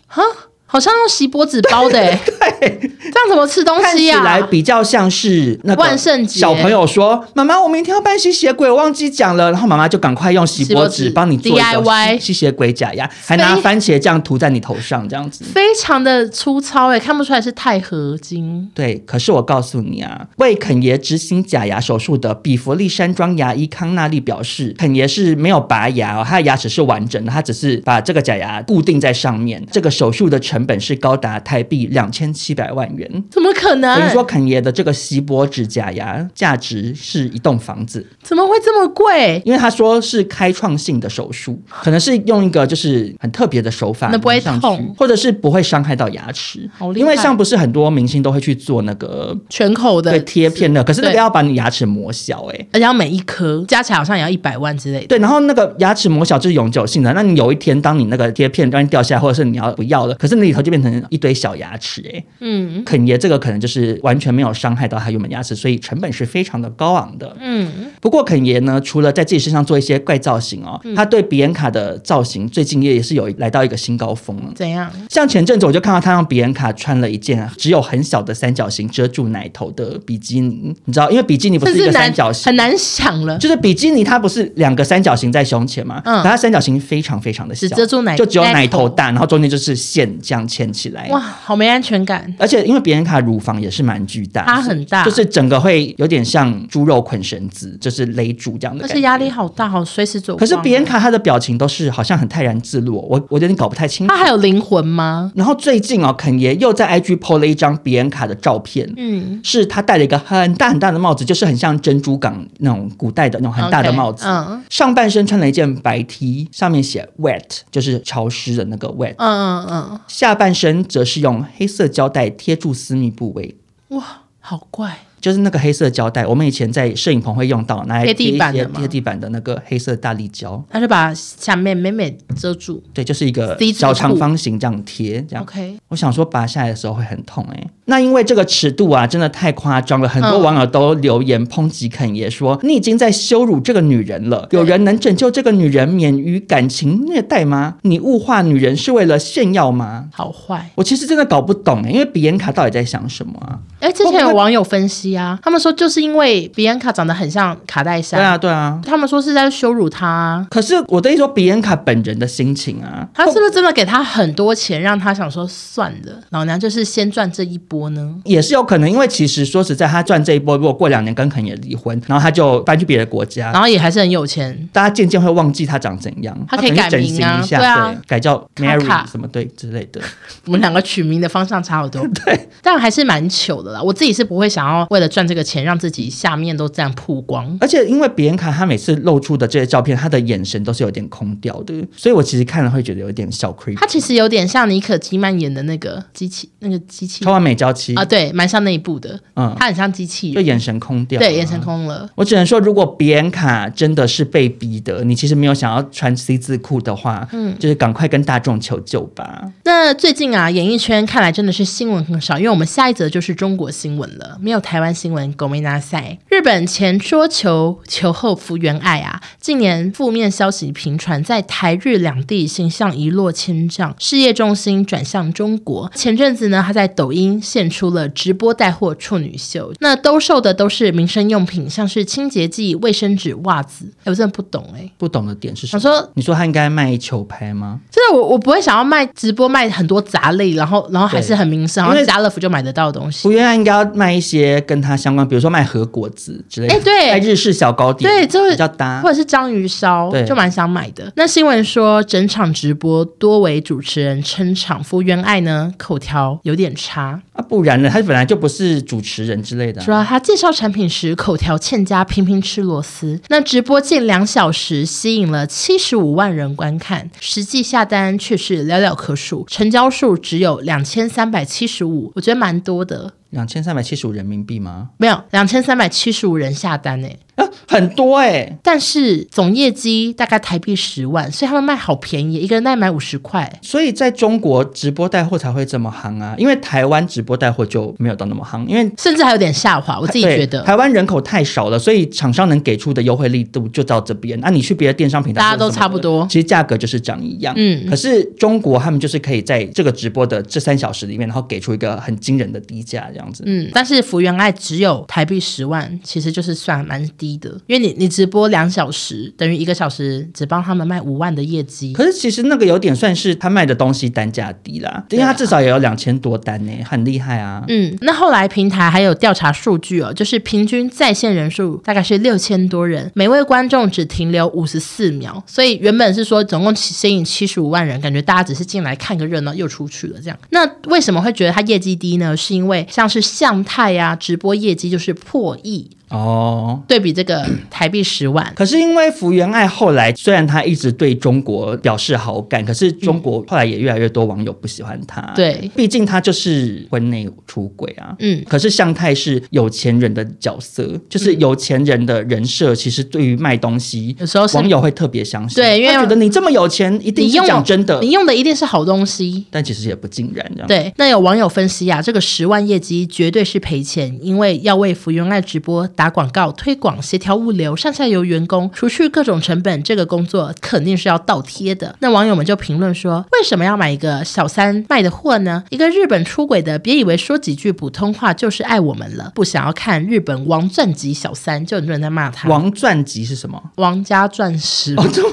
[0.08, 0.24] 哈。
[0.70, 2.20] 好像用锡箔纸包的，欸，
[2.60, 4.18] 对，这样怎么吃东西呀？
[4.18, 4.24] 啊？
[4.24, 6.42] 看起来比较像是那个万圣节。
[6.42, 18.70] 小朋友说：“妈妈，我明天要扮吸血鬼，我忘记讲了。”然后妈妈就赶快用锡箔纸帮你做一个吸血鬼假牙，还拿番茄酱涂在你头上，这样子非常的粗糙哎，看不出来是钛合金。
[18.76, 29.66] 对，可是我告诉你啊，为肯爷执行假牙手术的比佛利山庄牙医康纳利表示，肯爷是没有拔牙哦，他的牙齿是完整的，他只是把这个假牙固定在上面。
[29.72, 30.57] 这个手术的成。
[30.58, 34.00] 成本是高达台币两千七百万元，怎么可能？
[34.00, 39.40] 等于说肯爷的这个锡箔纸假牙价值是一栋房子，怎么会这么贵？
[39.46, 46.68] 因为他说是开创性的手术，可能是用一个就是很特别的手法，那不会痛，或者是不会伤害到牙齿。
[46.96, 55.06] 因为像不是很多明星都会去做那个全口的贴片的，可是那个要把你牙齿磨小哎、欸，而且要每一颗加起来好像也要一百万之类的。
[55.06, 67.36] 对，然后那个牙齿磨小就是永久性的，那你有一天当你那个贴片突然掉下来，或者是你要不要了，可是那里头就变成一堆小牙齿哎、欸，嗯，肯爷这个可能就是完全没有伤害到他原本牙齿，所以成本是非常的高昂的。
[67.40, 74.52] 嗯，不过肯爷呢，除了在自己身上做一些怪造型哦，嗯、他对比恩卡的造型最近也也是有来到一个新高峰了。
[74.56, 74.92] 怎样？
[75.10, 91.08] 像前阵子我就看到他让比恩卡穿了一件只有很小的三角形遮住奶头的比基尼，你知道，因为比基尼不是一个三角形，很难想了，就是比基尼它不是两个三角形在胸前嘛，嗯，它三角形非常非常的小，只遮住奶，就只有奶头大，然后中间就是线这样牵起来。
[91.08, 92.36] 哇，好没安全感。
[92.38, 98.84] 而且因为比安卡乳房也是蛮巨大，它很大，就是整个会有点像猪肉捆绳子，就是勒住这样的。
[98.84, 100.36] 而且压力好大，好随时走。
[100.36, 104.14] 可是比安卡她的表情都是好像很泰然自若，我我有点搞不太清楚。
[104.14, 105.32] 她还有灵魂吗？
[105.36, 114.26] 然后最近哦，肯爷又在 IG PO 了一张比安卡的照片，嗯，是他戴了一个很大很大的帽子，就是很像珍珠港那种古代的那种很大的帽子。
[114.26, 119.16] Okay, 嗯，上半身穿了一件白 T，上面写 wet，就是潮湿的那个 wet。
[119.18, 120.00] 嗯嗯嗯。
[120.08, 123.56] 下半身则是用黑色胶带贴住私密部位。
[123.90, 125.00] 哇，好怪。
[125.20, 132.82] 就是那个黑色胶带，我们以前在摄影棚会用到，拿来贴地板的贴地板的那个黑色大力胶，它就把下面美美遮住。
[132.94, 135.44] 对，就是一个小长方形这样贴，这样。
[135.44, 137.70] OK，我想说拔下来的时候会很痛哎、欸。
[137.90, 144.48] 那因为这个尺度啊，真的太夸张了，很多网友都留言抨击肯爷说：“嗯、你已经在羞辱这个女人了。
[144.52, 147.76] 有人能拯救这个女人免于感情虐待吗？
[147.84, 153.60] 你物化女人是为了炫耀吗？”好坏，我其实真的搞不懂哎、欸，因为比安卡到底在想什么啊？
[153.80, 160.46] 哎、欸，之前有网友分析啊，他们说就是因为比安卡长得很像卡戴珊，对啊对啊，他们说是在羞辱她。
[160.50, 168.16] 可是我的意思说，比安卡本人的心情啊，他是不是真的给他很多钱，让他想说算了，老娘就是先赚这一波呢？
[168.26, 176.38] 也是有可能，因为其实说实在，他赚这一波，如果过两年跟肯也离婚，然后他就搬去别的国家，然后也还是很有钱，大家渐渐会忘记他长怎样。
[176.50, 180.02] 他可以改名啊，对啊，改叫 Mary 什么对之类的。
[180.46, 183.82] 我们两个取名的方向差好多， 对，但还是蛮糗的啦。
[183.82, 187.58] 我自己是不会想要为了赚这个钱，让自己下面都这样曝光。
[187.62, 193.78] 而且因为别人看他每次露出的这些照片，他的眼神都是有点空掉的，所以我其实看了会觉得有点小 creepy。
[193.78, 199.20] 他其实有点像妮可基曼演的那个机器，那个机器超完美娇妻啊，对，蛮像那一部的。
[199.36, 202.10] 嗯，他很像机器人，就眼神空掉，对，眼神空了。
[202.16, 209.44] 我只能说，如果比安卡真的是被逼的，你其实没有想要穿 C 字裤的话，嗯，就是赶快跟大众求救吧。
[209.66, 215.18] 那最近啊，演艺圈看来真的是新闻很少，因为我们下一则就是中国新闻了，没有台湾新闻。
[215.34, 225.92] 狗没拿赛，日本前桌球球后福原爱啊，近年负面消息频传，在台日两地形象一落千丈，事业重心转向中国。
[225.94, 233.86] 前阵子呢，他在抖音献出了直播带货处女秀，那兜售的都是民生用品，像是清洁剂、卫生纸、袜子。
[234.04, 235.80] 欸、我真的不懂哎、欸，不懂的点是什么？
[235.80, 237.80] 我说，你说他应该卖球拍吗？
[237.90, 243.24] 真的，我我不会想要卖直播卖很多杂类，然后然后还是很民生，然后家乐福就买得到的东西。
[243.24, 251.12] 福原爱应该要卖一些跟他相关，比如说卖和果子之类的，哎、欸，对，卖日式小糕点，对，就比较搭，或者是章鱼烧，对，就蛮想买的。
[251.16, 257.20] 那新闻说，整场直播多为主持人撑场，福原爱呢口条有点差。
[257.38, 257.90] 啊，不然呢？
[257.90, 263.20] 他本来就不是主持人之类的、主要他介绍产品时口条欠佳，频频吃螺丝。
[263.30, 273.14] 那直播近两小时，吸引了七十五万人观看，实际下单却是寥寥可数，成交数只有两千三百七十五，我觉得蛮多的。
[273.38, 274.90] 两千三百七十五人民币吗？
[274.98, 277.20] 没有，两千三百七十五人下单诶。
[277.36, 283.60] 啊，很多哎、欸，但是总业绩大概台币十万，所以他们卖好便宜，一个人大概买五十块。
[283.62, 290.00] 所以在中国直播带货才会这么夯啊，因为台湾直播带货就没有到那么夯，因为甚至还有点下滑。
[290.00, 294.40] 我自己觉得台湾人口太少了，所以厂商能给出的优惠力度就到这边。
[294.40, 297.54] 那、啊、你去别的电商平台，大家都差不多，其实价格就是长一样。
[297.56, 303.44] 嗯，可是中国他们就是可以在这个直播的这三小时里面，然后给出一个很惊人的低价这样子。
[303.46, 308.08] 嗯，但是福原爱只有台币十万，其实就是算蛮低的，因为你你。
[308.18, 311.94] 直播两小时等于一个小时，只帮他们卖五万的业绩。
[311.94, 317.64] 可是其实那个有点算是他卖的东西单价低啦，因为他至少也有两千多单呢，很厉害啊。
[317.68, 330.40] 嗯，那后来平台还有调查数据哦，就是平均在线人数大概是六千多人，每位观众只停留五十四秒，所以原本是说总共吸引七十五万人，感觉大家只是进来看个热闹又出去了这样。
[330.50, 332.36] 那为什么会觉得他业绩低呢？
[332.36, 335.97] 是因为像是向太呀、啊，直播业绩就是破亿。
[336.10, 345.22] 哦，对比这个 台币十万，可是因为福原爱后来虽然她一直对中国表示好感，可是中国后来也越来越多网友不喜欢她。
[345.36, 348.16] 对，毕竟她就是婚内出轨啊。
[348.20, 355.62] 嗯，可是向太是有钱人的角色，就是有钱人的人设，其实对于卖东西，有时候网友会特别相信。
[355.62, 359.46] 对，因为觉得你这么有钱，一定是讲真的，你用的一定是好东西。
[359.52, 360.68] 但其实也不尽然这样。
[360.68, 365.86] 对，那有网友分析啊，这个十万业绩绝对是赔钱，因为要为福原爱直播。
[365.98, 371.96] 打广告、推广、协调物流、上下游员工，除去各种成本，这个工作肯定是要倒贴的。
[372.00, 375.64] 那网友们就评论说：为什么要买一个小三卖的货呢？
[375.72, 379.32] 一个日本出轨的，别以为说几句普通话就是爱我们了。
[379.34, 382.48] 不想要看日本王钻级小三，就很多人在骂他。
[382.48, 383.60] 王钻级是什么？
[383.78, 384.94] 王家钻石。
[384.98, 385.24] 哦，这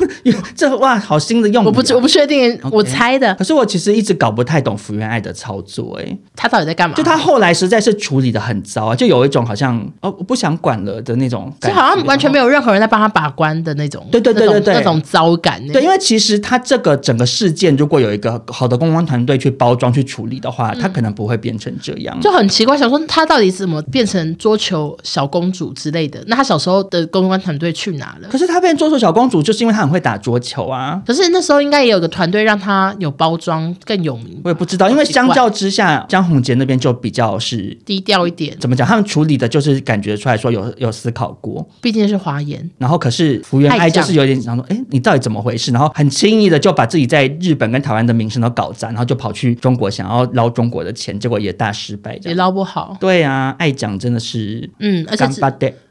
[0.57, 1.69] 这哇，好新的用语啊。
[1.69, 2.71] 我不我不确定，Okay.
[2.71, 3.35] 我猜的。
[3.35, 6.97] 可是我其实一直搞不太懂福原爱的操作，哎，他到底在干嘛？
[6.97, 14.07] 就他后来实在是处理的很糟啊，就有一种好像哦，我不想管了的那种感觉，就好像完全没有任何人在帮他把关的那种。
[14.11, 15.65] 对对对对对，那种糟感。
[15.69, 22.19] 对，因为其实他这个整个事件，如果有一个好的公关团队去包装、去处理的话，他可能不会变成这样。
[22.21, 26.23] 就很奇怪，想说他到底怎么变成桌球小公主之类的？
[26.27, 28.29] 那他小时候的公关团队去哪了？
[28.31, 31.01] 可是他变桌球小公主，就是因为他很会打桌球啊。
[31.07, 34.41] 可是那时候应该也有个团队让他有包装更有名。
[34.45, 38.57] 我也不知道，因为相较之下，江宏杰那边就比较是低调一点。
[38.61, 38.87] 怎么讲？
[38.87, 42.69] 他们处理的就是感觉出来说有有思考过，毕竟是华研。
[42.79, 45.73] 然后可是福原爱就是有点想说，哎，你到底怎么回事？
[45.73, 52.97] 然后很轻易的就把自己在日本跟台湾的名声都搞砸，然后就跑去中国想要捞中国的钱，结果也大失败，也捞不好。
[53.01, 55.25] 对啊，爱讲真的是，嗯，而且。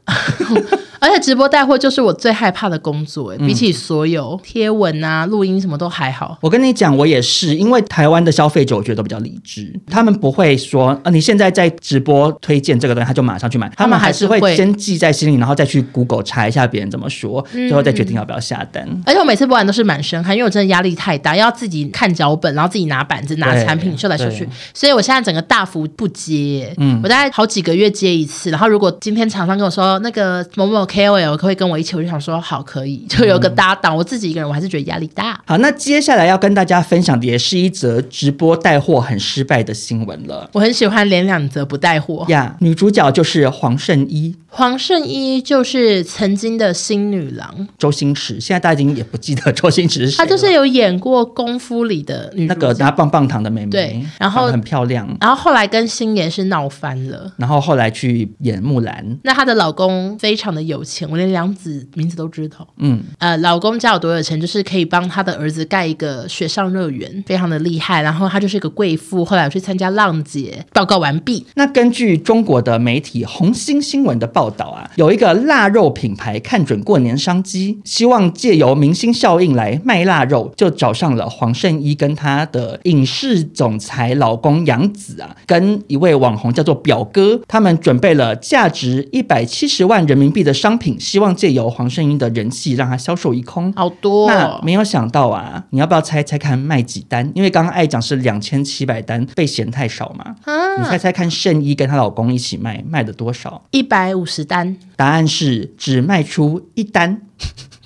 [1.00, 6.38] 而且直播带货就是我最害怕的工作，嗯、比起所有贴文啊、录音什么都还好。
[6.40, 18.88] 我跟你讲，我也是，因为台湾的消费者我觉得都比较理智，他们不会说啊，你现在在直播推荐这个东西，他就马上去买，他们还是会先记在心里，然后再去 Google 查一下别人怎么说，最后再决定要不要下单。
[19.04, 31.78] 而且我每次播完都是满身汗，因为我真的压力太大，要自己看脚本，然后自己拿板子、拿产品秀来秀去，所以我现在整个大幅不接，嗯，我大概好几个月接一次，然后如果今天厂商跟我说那个某某 KOL 可不可以跟我。
[31.78, 33.94] 一起我就想说好可以， 就有个搭档。
[33.94, 35.38] 嗯、我自己一个人我还是觉得压力大。
[35.44, 40.48] 好，那接下来要跟大家分享的也是一则直播带货很失败的新闻了。
[40.52, 42.56] 我很喜欢连两则不带货呀。
[42.58, 44.36] Yeah, 女主角就是黄圣依。
[44.48, 50.18] 黄圣依就是曾经的新女郎周星驰，现在大家已经也不记得周星驰是谁。
[50.18, 55.08] 她就是有演过《功夫》里的女，那个拿棒棒糖的妹妹，对，然后很漂亮。
[55.20, 59.04] 然后后来跟星爷是闹翻了，然后后来去演木兰。
[59.24, 59.83] 那她的老公
[60.18, 62.66] 非常的有钱，我连梁子名字都知道。
[62.78, 68.02] 嗯，呃，老公家有多有钱，就是可以帮他的儿子盖一个雪上乐园，非常的厉害。
[68.02, 71.44] 然后他就是一个贵妇，后来我去参加浪姐，报告完毕。
[71.54, 93.72] 那根据中国的媒体红星新闻的报道啊，有一个腊肉品牌看准过年商机，希望借由明星效应来卖腊肉，就找上了黄圣依跟她的影视总裁老公杨子啊，跟一位网红叫做表哥，他们准备了价值一百七十万人民币的商品，希望借由黄圣依的人气让他销售一空。
[93.72, 97.32] 好多哦，那没有想到啊，你要不要猜猜看卖几单？
[97.34, 100.36] 因为刚刚爱讲是两千七百单，被嫌太少嘛。
[100.44, 103.62] 啊，你猜猜看，圣依跟她老公一起卖卖了多少？
[103.70, 104.76] 一百五十单。
[104.96, 107.22] 答案是只卖出一单，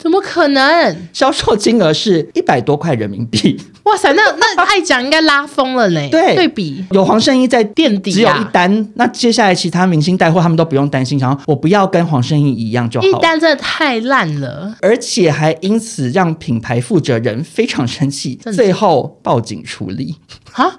[0.09, 0.97] 怎么可能？
[1.13, 3.61] 销售金额是一百多块人民币。
[3.83, 6.01] 哇塞，那那爱讲应该拉疯了呢。
[6.09, 13.07] 对，对比有黄圣依在垫底，只有一单，那接下来其他明星带货他们都不用担心，想要我不要跟黄圣依一样就好。
[13.07, 20.17] 一单真的太烂了，而且还因此让品牌负责人非常生气，最后报警处理。
[20.51, 20.75] 哈？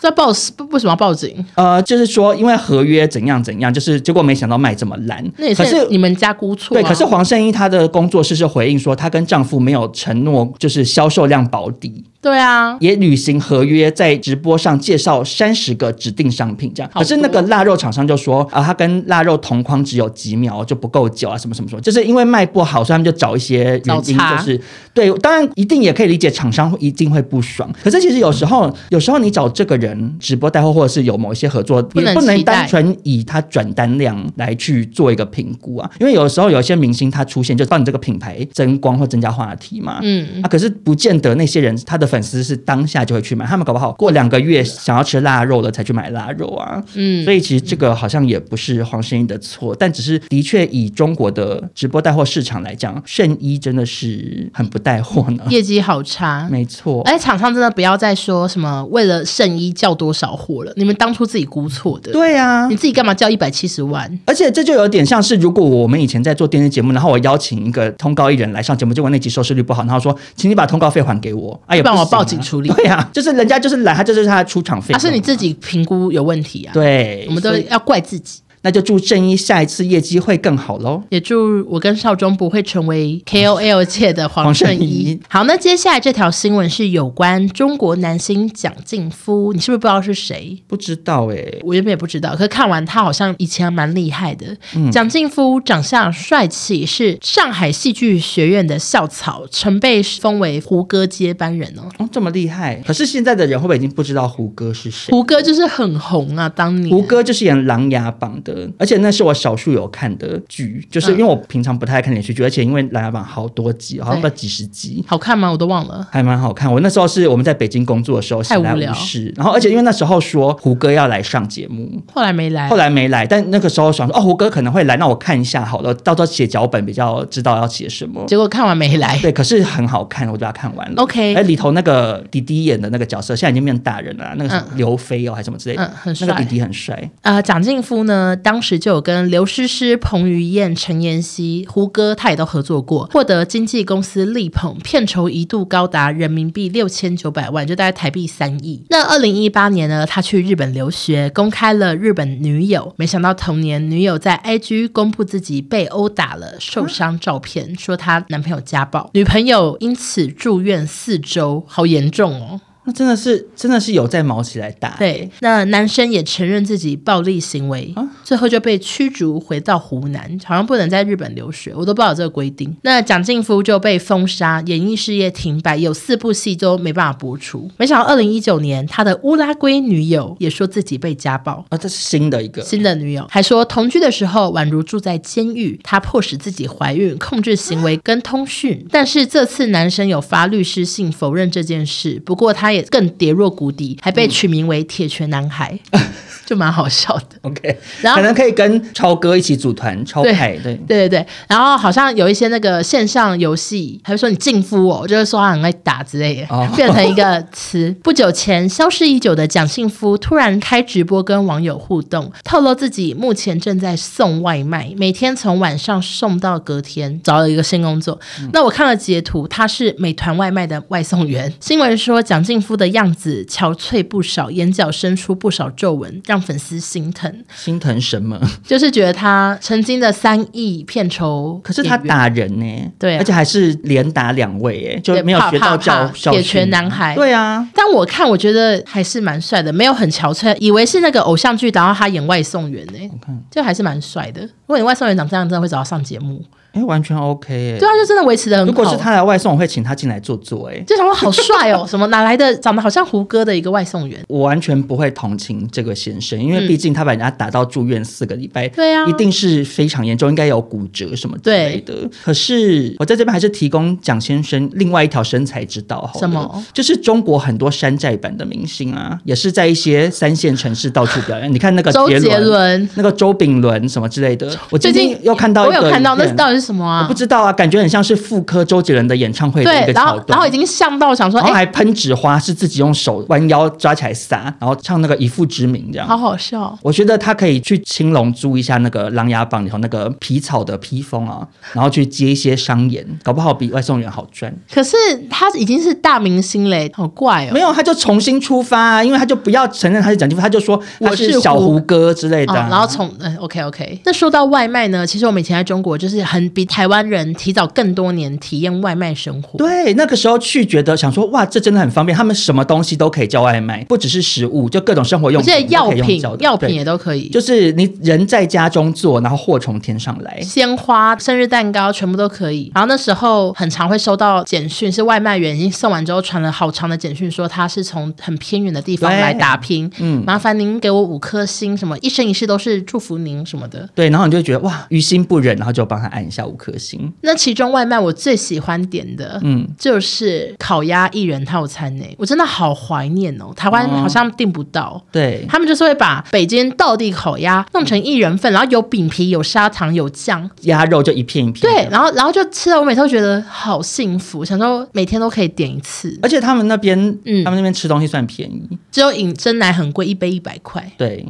[0.00, 0.28] 在报
[0.70, 1.44] 为什么要报警？
[1.54, 5.24] 呃，就是说因为合约怎样怎样，就是结果没想到卖这么烂。
[5.38, 6.80] 那也是你们家估错啊。
[6.80, 12.04] 对，可是黄圣依她的工作室是回应说，她跟丈夫没有承诺，就是销售量保底。
[12.26, 16.90] 对啊，也履行合约，在直播上介绍三十个指定商品，这样。
[16.92, 24.60] 可是那个腊肉厂商就说啊，他跟腊肉同框只有几秒就不够久啊，什么什么什么，就是因为卖不好，所以他们就找一些原因，就是
[24.92, 25.08] 对。
[25.18, 27.72] 当然一定也可以理解厂商一定会不爽。
[27.80, 35.88] 可是其实有时候，有时候你找这个人直播带货，或者是有某一些合作，不也不能单纯以他转单量来去做一个评估啊。
[36.00, 40.00] 因为有时候有一些明星他出现，就帮你这个品牌增光或增加话题嘛。
[40.02, 42.26] 嗯啊，可是不见得那些人他的粉。
[42.26, 46.82] 丝是当下就会去买，他们搞不好过两个月想要吃腊肉了才去买腊肉啊。
[46.94, 56.48] 嗯，所以其实这个好像也不是黄圣依的错，但只是的确以中国的直播带货市场来讲，圣依真的是很不带货呢，业绩好差。
[56.50, 62.10] 没错，哎，厂商真的不要再说什么为了圣依叫多少货了，你们当初自己估错的。
[62.10, 64.18] 对啊，你自己干嘛叫一百七十万？
[64.26, 72.05] 而且这就有点像是，如果我们以前在做电视节目，然后我邀请一个通告艺人来上节目，结果那集收视率不好，然后说，请你把通告费还给我，哎、啊，也帮我。
[72.06, 76.72] 报警处理，对呀、啊，就是人家就是来，他就是他的出场费，他是你自己评估有问题啊。
[76.72, 78.40] 对，我们都要怪自己。
[78.66, 81.00] 那就祝正一下一次业绩会更好喽。
[81.08, 85.16] 也祝我跟少中不会成为 KOL 界的黄圣依。
[85.28, 90.60] 好，那接下来这条新闻是有关中国男星蒋劲夫，你是不是不知道是谁？
[90.66, 94.44] 不知道哎、欸，我原本也不知道，可是看完他好像以前还蛮厉害的。
[94.90, 101.82] 蒋劲、嗯、夫长相帅气，是上海戏剧学院的校草，曾被封为胡歌接班人哦。
[101.98, 102.82] 哦，这么厉害！
[102.84, 105.12] 可是现在的人会不会已经不知道胡歌是谁？
[105.12, 115.50] 胡歌就是很红啊，当年胡歌就是演《琅琊榜》的，而且那是我少数有看的剧，就是因为我平常不太爱看连续剧，而且因为《琅琊榜》好多集，好像不知道几十集，好看吗？
[115.50, 116.72] 我都忘了，还蛮好看。
[116.72, 128.24] 我那时候是我们在北京工作的时候，闲来无事，然后而且因为那时候说胡歌要来上节目，后来没来，后来没来，但那个时候想说哦，胡歌可能会来，那我看一下好了，到时候写脚本比较知道要写什么。
[128.26, 131.02] 结果看完没来，对，可是很好看，我就把它看完了。
[131.02, 137.10] OK，哎，里头那个迪迪演的那个角色，现在已经变大人了，那个是刘飞哦，还是什么之类的，嗯，很帅，那个迪迪很帅。
[137.22, 148.84] 呃，蒋劲夫呢，当时就有跟刘诗诗、彭于晏、陈妍希、胡歌，他也都合作过，获得经纪公司力捧，片酬一度高达人民币六千九百万，就大概台币三亿。
[148.88, 162.60] 那二零一八年呢，他去日本留学，公开了日本女友，没想到同年女友在 IG 公布自己被殴打了受伤照片，说她男朋友家暴，女朋友因此住院四周，好严重哦。
[162.86, 164.96] 那真的是，真的是有在毛起来打。
[164.98, 172.74] 对，那男生也承认自己暴力行为，啊、最后就被驱逐回到湖南，好像不能在日本留学，我都不知道这个规定。
[172.82, 177.68] 那蒋劲夫就被封杀，演艺事业停摆，有四部戏都没办法播出。
[177.76, 181.64] 没想到二零一九年，他的乌拉圭女友也说自己被家暴。
[181.70, 188.80] 啊，这是新的一个新的女友，还说同居的时候宛如住在监狱，他迫使自己怀孕，控制行为跟通讯。
[188.86, 195.78] 啊、但是这次男生有发律师信否认这件事，不过他更跌落谷底，还被取名为“铁拳男孩”，
[196.46, 197.36] 就蛮好笑的。
[197.42, 201.26] OK，然后可能可以跟超哥一起组团，超派对，对对对对。
[201.48, 207.94] 然后好像有一些那个线上游戏，还会说你劲夫哦，就是说他很爱打之类的，哦、变成一个词。
[208.04, 218.20] 不久前消失已久的蒋劲夫突然开直播跟网友互动，透露自己目前正在送外卖，每天从晚上送到隔天，找了一个新工作。
[218.40, 221.50] 嗯、那我看了截图，他是美团外卖的外送员。
[221.60, 223.06] 新闻说蒋劲夫的样。
[223.06, 227.44] 样子憔悴不少，眼角生出不少皱纹，让粉丝心疼。
[227.54, 228.40] 心疼什么？
[228.64, 232.92] 就是觉得他曾经的三亿片酬，可是他打人呢？
[232.98, 237.14] 对、啊，而且还是连打两位，哎，就没有学到教教铁拳男孩。
[237.14, 244.42] 对啊，但我看我觉得还是蛮帅的，没有很憔悴，以为是那个偶像剧，然后他演外送员呢，我看就还是蛮帅的。
[244.42, 246.42] 如果你外送员长这样，真的会找他上节目。
[246.76, 248.70] 哎，完全 OK 哎，对啊，就真的维持的很好。
[248.70, 250.68] 如果是他来外送，我会请他进来坐坐。
[250.68, 254.18] 哎，就想说好帅哦， 什么哪来的长得好像胡歌的一个外送员？
[254.28, 261.94] 我完全不会同情这个先生，因为毕竟他把人家打到住院四个礼拜，对啊，一定是非常严重，应该有骨折什么之类的。
[262.22, 266.64] 可是我在这边还是提供蒋先生另外一条生财之道，好，什么？
[266.74, 271.50] 就是中国很多山寨版的明星啊，也是在一些三线城市到处表演。
[271.52, 274.50] 你看那个周杰伦，那个周炳伦什么之类的。
[274.70, 277.02] 我最近又看到，我有看到，那到底是什么啊？
[277.02, 277.52] 我不知道啊。
[277.52, 286.76] 感觉很像是复刻周杰伦的演唱会的一个桥段，然后，然后已经像到想说，然后还喷纸花，是自己用手弯腰抓起来撒，然后唱那个以父之名这样，好好笑。
[286.82, 294.54] 我觉得他可以去青龙租一下那个《琅琊榜》里头那个皮草的披风啊，然后去接一些商演，搞不好比外送员好赚。
[294.72, 294.96] 可是
[295.30, 297.50] 他已经是大明星嘞，好怪哦。
[297.52, 302.70] 没有，他就重新出发啊，因为他就不要承认他是蒋劲夫，他就说我是小胡歌之类的、啊哦。
[302.70, 304.00] 然后从嗯，OK OK。
[304.04, 307.26] 那说到外卖呢，其实我们以前在中国就是很比台湾人。
[307.36, 322.72] 提早更多年体验外卖生活，对，那个时候去觉得想说哇，这真的很方便，他们什么东西都可以叫外卖，不只是食物，就各种生活用品，而且药品药品也都可以，就是你人在家中做，然后货从天上来，鲜花、生日蛋糕全部都可以。
[322.74, 337.12] 然后那时候很常会收到简讯，是外卖员已经送完之后传了好长的简讯，说他是从很偏远的地方来打拼，嗯，麻烦您给我五颗星，什么一生一世都是祝福您什么的，对，然后你就会觉得哇，于心不忍，然后就帮他按一下五颗星。
[337.22, 342.04] 那其中外卖我最喜欢点的，嗯，就是烤鸭一人套餐呢。
[342.18, 344.86] 我真的好怀念哦，台湾好像订不到。
[344.86, 351.62] 哦、对，他们就是会把北京道地烤鸭弄成一人份，然后有饼皮、有砂糖、有酱，鸭肉就一片一片。
[351.62, 356.18] 对，然后然后就吃了，我每次都觉得好幸福，想说每天都可以点一次。
[356.22, 360.90] 而且他们那边，嗯，他们那边吃东西算便宜，只有饮真奶很贵，一杯一百块。
[360.98, 361.26] 对，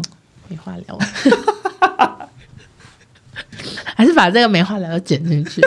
[0.48, 0.98] 没话聊。
[3.96, 5.62] 还是把这个没话聊剪进去。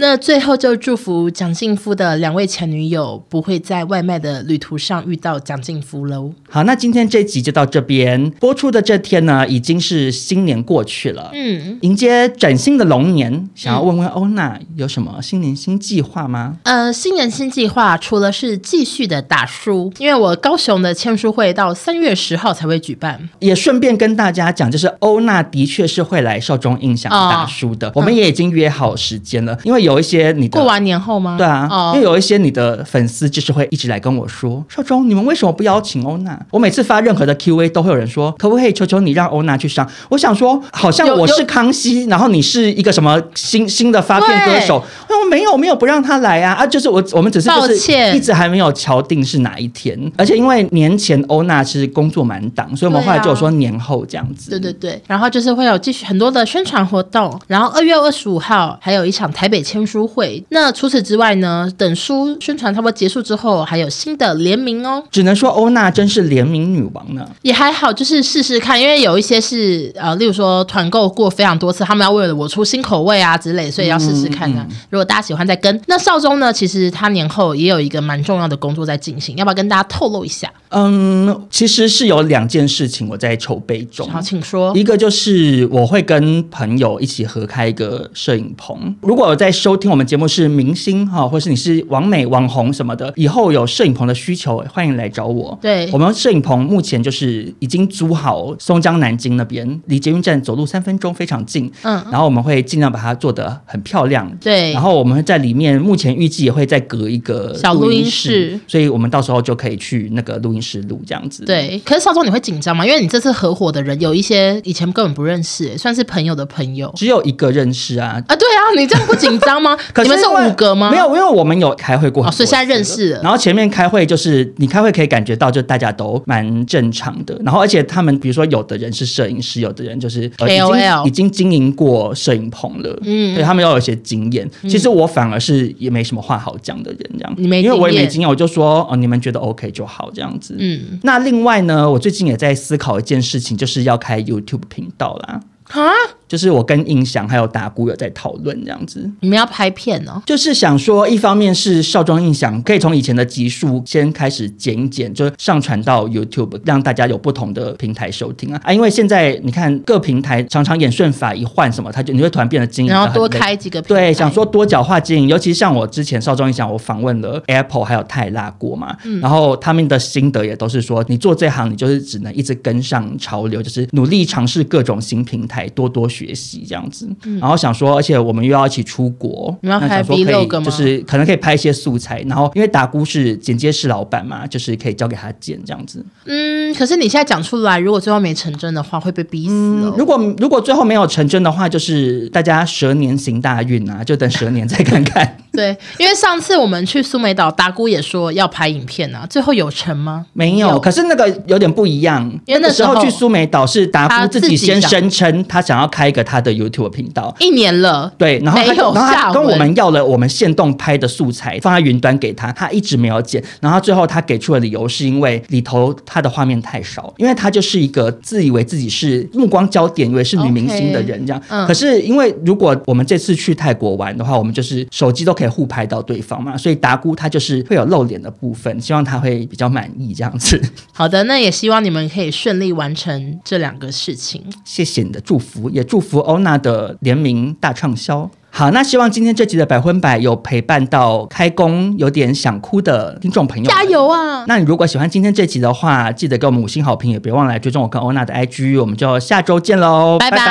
[0.00, 6.32] 那最后就祝福蒋劲夫的两位前女友不会在外卖的旅途上遇到蒋劲夫喽。
[6.48, 8.30] 好，那今天这集就到这边。
[8.40, 16.56] 播出的这天呢，已经是新年过去了，嗯，迎接崭新的龙年，想要问问欧娜有什么新年新计划吗？
[16.62, 31.36] 呃，新年新计划除了是继续的打书，因为我高雄的签书会到三月十号才会举办，也顺便跟大家讲，就是欧娜的确是会来少中印象打书的，哦、我们也已经约好时间了，因为有一些你过完年后吗？
[31.38, 36.38] 对啊，哦、因为有一些你的粉丝就是会一直来跟我说，少中你们为什么不邀请欧娜？
[36.50, 39.88] 我每次发任何的 Q&A 都会有人说，可不可以求求你让欧娜去上？
[40.10, 54.50] 我想说，好像我是康熙，然后你是一个什么新新的发片歌手，我没有没有不让他来啊啊，就是我我们只是就是一直还没有敲定是哪一天，而且因为年前欧娜是工作满档，所以我们后来就有说年后这样子。
[54.50, 60.42] 对对对，然后就是会有继续很多的宣传活动，然后二月二十五号还有一场台北签书会。
[60.50, 65.02] 那除此之外呢，等书宣传差不多结束之后，还有新的联名哦。
[65.10, 67.26] 只能说欧娜真是联名女王呢。
[67.42, 74.66] 也还好，就是试试看，因为有一些是呃，例如说团购过非常多次，他们要为了我出新口味啊之类，所以要试试看呢、啊。
[74.68, 80.50] 嗯嗯、如果大家喜欢再跟，那少中呢，其实他年后也有一个蛮重要的工作在进行，要不要跟大家透露一下？
[80.70, 84.08] 嗯，其实是有两件事情我在筹备中。
[84.08, 84.72] 好，请说。
[84.76, 88.94] 一个就是我会跟朋友一起合开一个摄影棚。
[89.00, 95.58] 如果我在收听我们节目是明星哈，或是你是网美网红什么的，以后有摄影棚的需求，欢迎来找我。
[95.60, 101.70] 对，我们摄影棚目前就是已经租好松江南京那边，离捷运站走路三分钟，非常近。
[101.82, 104.30] 嗯，然后我们会尽量把它做得很漂亮。
[104.40, 111.44] 对，然后我们会在里面，目前预计也会再隔一个小录音室，所以我们到时候就可以去那个录音室录这样子。
[111.44, 112.86] 对，可是少中你会紧张吗？
[112.86, 118.22] 因为你这次合伙的人有一些以前根本不认识，算是朋友的朋友，只有一个认识啊。
[118.26, 119.76] 啊，对啊，你这样不紧张吗？
[119.94, 120.90] 可是你们是五个吗？
[120.90, 123.22] 没有，因为我们有开会过，哦，所以现在认识了。
[123.22, 127.36] 然后前面开会就是你开会可以感觉到，就大家都蛮正常的。
[127.44, 134.48] 然后而且他们比如说有的人是摄影师，有的人就是 KOL，已经经营过摄影棚了，嗯，对他们要有一些经验。
[134.62, 140.54] 其实我反而是也没什么话好讲的人，这样，因为我也没经验，我就说哦，你们觉得 OK 就好这样子。
[140.58, 145.40] 嗯，那另外呢，我最近也在思考一件事情，就是要开 YouTube 频道啦。
[145.70, 145.88] 啊！
[146.30, 150.22] 就是我跟印象还有达姑有在讨论这样子，你们要拍片哦？
[150.24, 158.72] 就是想说，一方面是少壮印象可以从以前的集数先开始剪一剪，就上传到 YouTube，让大家有不同的平台收听啊啊！
[158.72, 164.02] 因为现在你看各平台常常演算法一换什么，它就你会突然变得经营，然后多开几个平台。
[164.02, 175.68] 对，想说多角化经营，尤其像我之前少壮印象，我访问了 Apple 还有泰拉锅嘛，嗯、然后他们的心得也都是说，你做这行你就是只能一直跟上潮流，就是努力尝试各种新平台。
[175.70, 180.64] 多多学习这样子，嗯、然后想说，而且我们又要一起出国，你要拍 vlog 吗？
[180.64, 186.04] 就是可能可以拍一些素材，然后因为达姑是剪接室老板嘛，就是可以交给他剪这样子。
[186.26, 189.94] 嗯，可是你现在讲出来，如果最后没成真的话，会被逼死哦。
[189.96, 195.36] 如果如果最后没有成真的话，就是大家蛇年行大运啊，就等蛇年再看看。
[195.52, 200.24] 对，因为上次我们去苏梅岛，达姑也说要拍影片啊，最后有成吗？
[200.32, 221.40] 没有，可是那个有点不一样，因为那时候去苏梅岛是达姑自己先声称他想要开一个他的 YouTube 频道，一年了，对，然后他没有然后他跟我们要了我们现动拍的素材，放在云端给他，他一直没有剪，然后最后他给出的理由是因为里头他的画面太少，因为他就是一个自以为自己是目光焦点，以为是女明星的人这样。
[221.42, 230.60] Okay, 嗯、可是因为如果我们这次去泰国玩的话，我们就是手机都可以互拍到对方嘛，所以达姑他就是会有露脸的部分，希望他会比较满意这样子。
[230.92, 234.42] 好的，那也希望你们可以顺利完成这两个事情。
[234.64, 238.30] 谢谢你的祝福，也祝福欧娜的联名大畅销。
[238.52, 244.44] 好，那希望今天这集的百分百有陪伴到开工有点想哭的听众朋友，加油啊！
[244.48, 250.36] 那你如果喜欢今天这集的话，记得给我们五星好评，也别忘了来追踪我跟欧娜的 IG，我们就下周见喽，拜拜。
[250.36, 250.46] 拜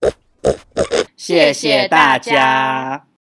[0.00, 0.12] 拜。
[1.16, 3.15] 谢谢大家。